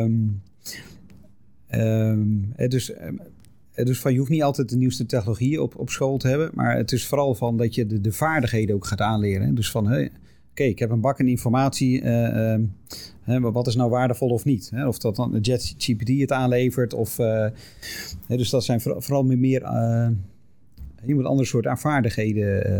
[0.00, 0.42] Um,
[1.70, 2.92] um, dus,
[3.74, 6.50] dus van, je hoeft niet altijd de nieuwste technologie op, op school te hebben.
[6.54, 9.54] Maar het is vooral van dat je de, de vaardigheden ook gaat aanleren.
[9.54, 10.12] Dus van, hey, oké,
[10.50, 12.02] okay, ik heb een bak in informatie.
[12.02, 12.56] Uh,
[13.22, 14.70] hè, wat is nou waardevol of niet?
[14.74, 14.88] Hè?
[14.88, 16.94] Of dat dan de JetGPT het aanlevert.
[16.94, 19.62] Of, hè, dus dat zijn vooral, vooral meer
[21.06, 22.70] je moet andere soort aan vaardigheden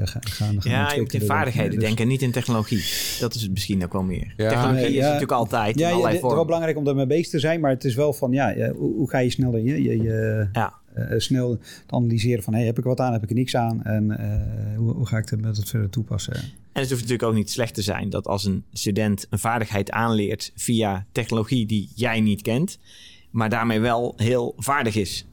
[0.00, 1.80] uh, gaan, gaan Ja, je moet in vaardigheden dus.
[1.80, 2.84] denken, niet in technologie.
[3.20, 4.34] Dat is het misschien ook wel meer.
[4.36, 6.76] Ja, technologie nee, is ja, natuurlijk altijd ja, in allerlei ja, Het is wel belangrijk
[6.76, 9.30] om daarmee bezig te zijn, maar het is wel van, ja, hoe, hoe ga je
[9.30, 10.74] sneller je, je, je ja.
[10.96, 14.04] uh, snel analyseren van, hey, heb ik wat aan, heb ik er niks aan en
[14.04, 16.34] uh, hoe, hoe, ga ik dat verder toepassen?
[16.34, 19.90] En het hoeft natuurlijk ook niet slecht te zijn dat als een student een vaardigheid
[19.90, 22.78] aanleert via technologie die jij niet kent,
[23.30, 25.26] maar daarmee wel heel vaardig is.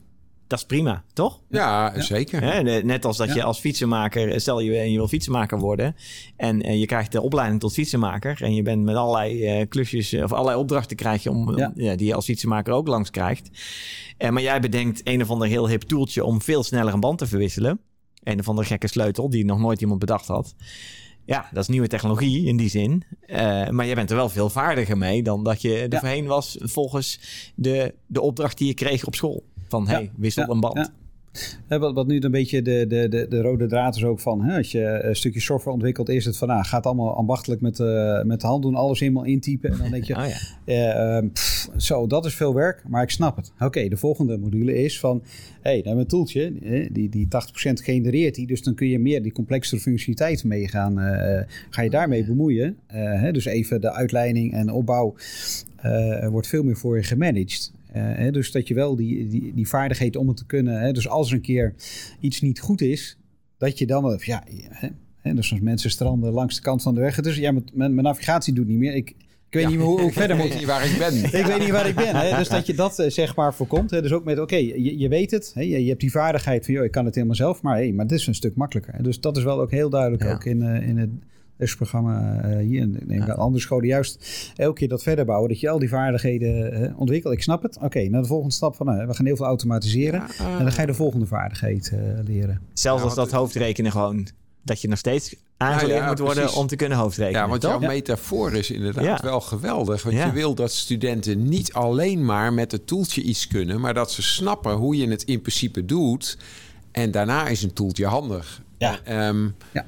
[0.54, 1.40] Dat is prima, toch?
[1.50, 2.64] Ja, zeker.
[2.86, 5.96] net als dat je als fietsenmaker, stel je, je wil fietsenmaker worden
[6.38, 10.14] en, en, je krijgt de opleiding tot fietsenmaker en je bent met allerlei uh, klusjes
[10.14, 11.96] of allerlei opdrachten krijg je om, ja.
[11.96, 13.50] die je als fietsenmaker ook langs krijgt.
[14.18, 17.18] Uh, maar jij bedenkt een of ander heel hip toeltje om veel sneller een band
[17.18, 17.80] te verwisselen.
[18.24, 20.56] Een of andere gekke sleutel die nog nooit iemand bedacht had.
[21.26, 23.04] Ja, dat is nieuwe technologie in die zin.
[23.28, 26.58] Uh, maar je bent er wel veel vaardiger mee dan dat je er voorheen was
[26.60, 27.20] volgens
[27.56, 29.44] de, de opdracht die je kreeg op school.
[29.74, 30.92] Van hey, wissel een band.
[31.68, 34.58] Wat, wat nu een beetje de, de, de, de rode draad is ook van, hè,
[34.58, 38.24] als je een stukje software ontwikkelt, is het van, nou, gaat allemaal ambachtelijk met, uh,
[38.24, 39.72] met de hand doen, alles helemaal intypen.
[39.72, 40.26] En dan denk je, oh,
[40.66, 41.18] ja.
[41.18, 43.52] uh, uh, pff, zo, dat is veel werk, maar ik snap het.
[43.60, 45.24] Oké, de volgende module is van,
[45.62, 46.54] hé, hey, dan een toeltje,
[46.92, 47.30] die, die 80%
[47.74, 51.90] genereert die, dus dan kun je meer die complexere functionaliteit mee gaan, eh, ga je
[51.90, 52.78] daarmee bemoeien.
[52.88, 55.16] Hè, dus even de uitleiding en opbouw
[56.30, 57.72] wordt veel meer voor je gemanaged.
[58.00, 60.82] Hè, dus dat je wel die, die, die vaardigheid om het te kunnen.
[60.82, 61.74] Hè, dus als er een keer
[62.20, 63.18] iets niet goed is,
[63.58, 64.18] dat je dan wel.
[64.22, 64.44] Ja,
[65.22, 67.22] hè, dus als mensen stranden langs de kant van de weg.
[67.22, 68.96] Dus ja, mijn, mijn navigatie doet niet meer.
[68.96, 69.10] Ik,
[69.50, 70.46] ik weet niet hoe, hoe verder moet.
[70.46, 71.24] Ik weet niet waar ik ben.
[71.40, 72.16] ik weet niet waar ik ben.
[72.16, 72.38] Hè?
[72.38, 73.92] Dus dat je dat eh, zeg maar voorkomt.
[73.92, 74.02] Hè?
[74.02, 75.52] Dus ook met, oké, je, je, weet het.
[75.54, 75.62] Hè?
[75.62, 77.62] Je, je, hebt die vaardigheid van, joh, ik kan het helemaal zelf.
[77.62, 79.04] Maar, hey, maar dit is een stuk makkelijker.
[79.04, 81.10] Dus dat is wel ook heel duidelijk ook in, uh, in het
[81.58, 82.82] lesprogramma uh, hier.
[82.82, 83.34] En ik ja.
[83.34, 84.26] andere scholen juist
[84.56, 85.50] elke keer dat verder bouwen.
[85.50, 87.34] Dat je al die vaardigheden uh, ontwikkelt.
[87.34, 87.76] Ik snap het.
[87.76, 90.24] Oké, okay, naar de volgende stap van uh, we gaan heel veel automatiseren.
[90.38, 91.94] Ja, en dan ga je de volgende vaardigheid
[92.26, 92.62] leren.
[92.74, 94.28] Zelfs als dat hoofdrekenen gewoon
[94.64, 96.60] dat je nog steeds aangeleerd ja, moet worden precies.
[96.60, 97.42] om te kunnen hoofdrekenen.
[97.42, 100.04] Ja, want jouw metafoor is inderdaad wel geweldig.
[100.04, 104.12] Want je wil dat studenten niet alleen maar met het toeltje iets kunnen, maar dat
[104.12, 106.38] ze snappen hoe je het in principe doet.
[106.92, 108.62] En daarna is een toeltje handig.
[108.78, 109.28] Ja.
[109.28, 109.86] Um, ja.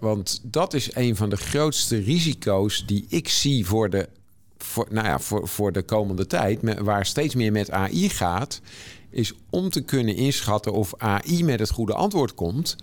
[0.00, 4.08] Want dat is een van de grootste risico's die ik zie voor de,
[4.58, 8.60] voor, nou ja, voor, voor de komende tijd, waar steeds meer met AI gaat,
[9.10, 12.76] is om te kunnen inschatten of AI met het goede antwoord komt,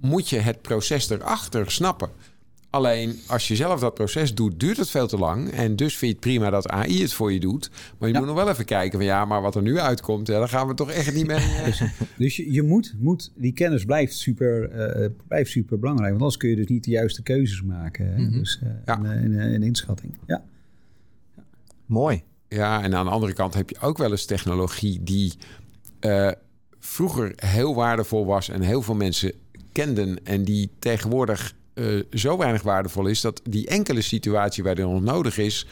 [0.00, 2.10] moet je het proces erachter snappen.
[2.72, 5.50] Alleen als je zelf dat proces doet, duurt het veel te lang.
[5.50, 7.70] En dus vind je het prima dat AI het voor je doet.
[7.98, 10.38] Maar je moet nog wel even kijken van ja, maar wat er nu uitkomt, ja,
[10.38, 11.46] daar gaan we toch echt niet mee.
[11.64, 11.82] dus,
[12.16, 14.70] dus je, je, moet, moet, die kennis blijft super,
[15.00, 16.10] uh, blijft super belangrijk.
[16.10, 18.14] Want anders kun je dus niet de juiste keuzes maken.
[18.16, 18.38] Mm -hmm.
[18.38, 19.04] Dus uh, ja.
[19.04, 20.16] in, in, inschatting.
[20.26, 20.42] Ja.
[21.36, 21.42] ja.
[21.86, 22.22] Mooi.
[22.48, 25.32] Ja, en aan de andere kant heb je ook wel eens technologie die
[26.78, 29.32] vroeger heel waardevol was en heel veel mensen
[29.72, 34.84] kenden en die tegenwoordig uh, zo weinig waardevol is dat die enkele situatie waar dit
[34.84, 35.66] nog nodig is,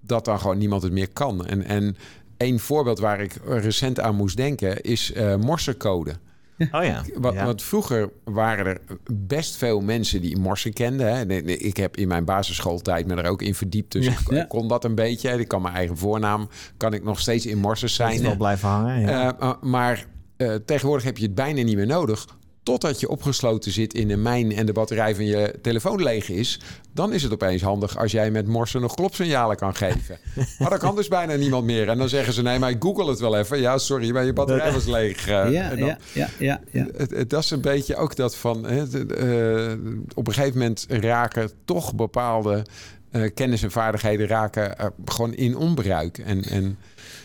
[0.00, 1.46] dat dan gewoon niemand het meer kan.
[1.46, 1.96] En, en
[2.36, 6.14] een voorbeeld waar ik recent aan moest denken is uh, morsecode.
[6.58, 7.04] Oh ja.
[7.14, 7.52] Wat, ja.
[7.56, 8.80] Vroeger waren er
[9.12, 11.16] best veel mensen die morsen kenden.
[11.16, 11.40] Hè.
[11.42, 13.92] Ik heb in mijn basisschooltijd me er ook in verdiept.
[13.92, 14.40] Dus ja.
[14.40, 15.30] ik kon dat een beetje.
[15.30, 18.16] Ik kan mijn eigen voornaam, kan ik nog steeds in morsen zijn.
[18.16, 19.08] Dat wel blijven hangen.
[19.08, 22.26] Uh, maar uh, tegenwoordig heb je het bijna niet meer nodig.
[22.62, 26.60] Totdat je opgesloten zit in een mijn en de batterij van je telefoon leeg is.
[26.94, 30.18] Dan is het opeens handig als jij met morsen nog klopsignalen kan geven.
[30.58, 31.88] maar dat kan dus bijna niemand meer.
[31.88, 33.60] En dan zeggen ze: nee, maar ik google het wel even.
[33.60, 35.26] Ja, sorry, maar je batterij was leeg.
[35.26, 36.86] Ja, dan, ja, ja, ja, ja.
[36.96, 38.66] Het, het, dat is een beetje ook dat van.
[38.66, 39.72] Hè, uh,
[40.14, 42.66] op een gegeven moment raken toch bepaalde
[43.12, 46.18] uh, kennis en vaardigheden raken uh, gewoon in onbruik.
[46.18, 46.42] En.
[46.42, 46.78] en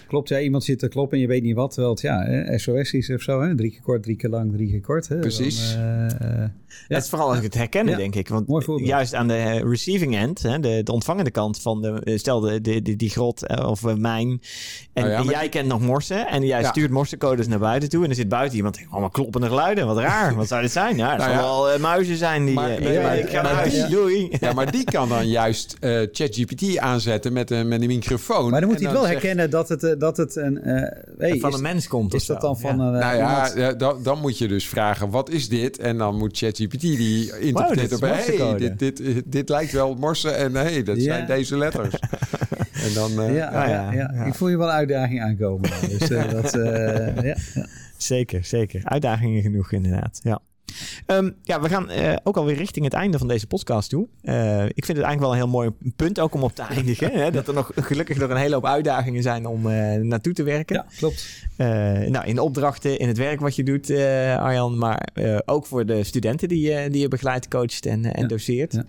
[0.07, 1.71] Klopt, ja, iemand zit te kloppen en je weet niet wat.
[1.71, 3.41] Terwijl het ja, SOS is of zo.
[3.41, 3.55] Hè?
[3.55, 5.07] Drie keer kort, drie keer lang, drie keer kort.
[5.07, 5.19] Hè?
[5.19, 5.73] Precies.
[5.73, 6.95] Dan, uh, ja.
[6.95, 7.99] Het is vooral het herkennen, ja.
[7.99, 8.27] denk ik.
[8.27, 12.61] Want juist aan de receiving end, hè, de, de ontvangende kant van de, stel de,
[12.61, 14.41] de, die, die grot of uh, mijn.
[14.93, 18.03] En, oh ja, en jij kent nog morsen en jij stuurt morsecodes naar buiten toe.
[18.03, 19.87] En er zit buiten iemand, denkt, allemaal kloppende geluiden.
[19.87, 20.97] Wat raar, wat zou dit zijn?
[20.97, 22.53] Ja, het nou zal wel uh, muizen zijn die...
[22.53, 24.27] Maar, nee, maar, ik ga naar huis, doei.
[24.39, 25.77] Ja, maar die kan dan juist
[26.11, 28.49] ChatGPT aanzetten met, met een microfoon.
[28.49, 30.55] Maar dan moet hij wel herkennen dat het, dat het een...
[31.17, 32.77] Hey, van is, een mens komt Is dat dan van...
[32.77, 35.77] nou ja, dan, dan moet je dus vragen, wat is dit?
[35.77, 38.01] En dan moet ChatGPT die interpreteert op...
[38.01, 41.03] hey, dit, dit, dit, lijkt wel morsen en hey, dat ja.
[41.03, 41.95] zijn deze letters.
[42.85, 43.11] en dan...
[43.11, 45.69] Uh, ja, ja, ja, ik voel je wel een uitdaging aankomen.
[45.89, 47.35] Dus, uh, dat, uh, ja,
[47.97, 48.81] Zeker, zeker.
[48.83, 50.39] Uitdagingen genoeg inderdaad, ja.
[51.07, 54.07] Um, ja, we gaan uh, ook alweer richting het einde van deze podcast toe.
[54.23, 57.11] Uh, ik vind het eigenlijk wel een heel mooi punt ook om op te eindigen.
[57.11, 57.31] hè?
[57.31, 60.75] Dat er nog gelukkig nog een hele hoop uitdagingen zijn om uh, naartoe te werken.
[60.75, 61.47] Ja, klopt.
[62.09, 63.91] nou, in de opdrachten, in het werk wat je doet,
[64.39, 64.77] Arjan.
[64.77, 65.09] Maar
[65.45, 68.27] ook voor de studenten die, je, die je begeleidt, coacht en, en ja.
[68.27, 68.83] doseert.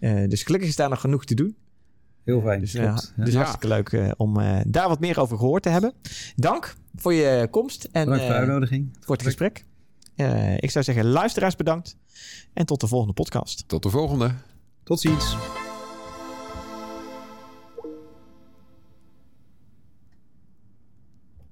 [0.00, 0.26] Ja.
[0.26, 1.56] dus gelukkig is daar nog genoeg te doen.
[2.24, 2.60] Heel fijn.
[2.60, 5.92] Dus, uh, dus hartstikke leuk om daar wat meer over gehoord te hebben.
[6.36, 8.96] Dank voor je komst en voor de uitnodiging.
[9.00, 9.64] Voor het gesprek.
[10.20, 11.96] Uh, ik zou zeggen, luisteraars bedankt.
[12.52, 13.64] En tot de volgende podcast.
[13.66, 14.34] Tot de volgende.
[14.84, 15.36] Tot ziens.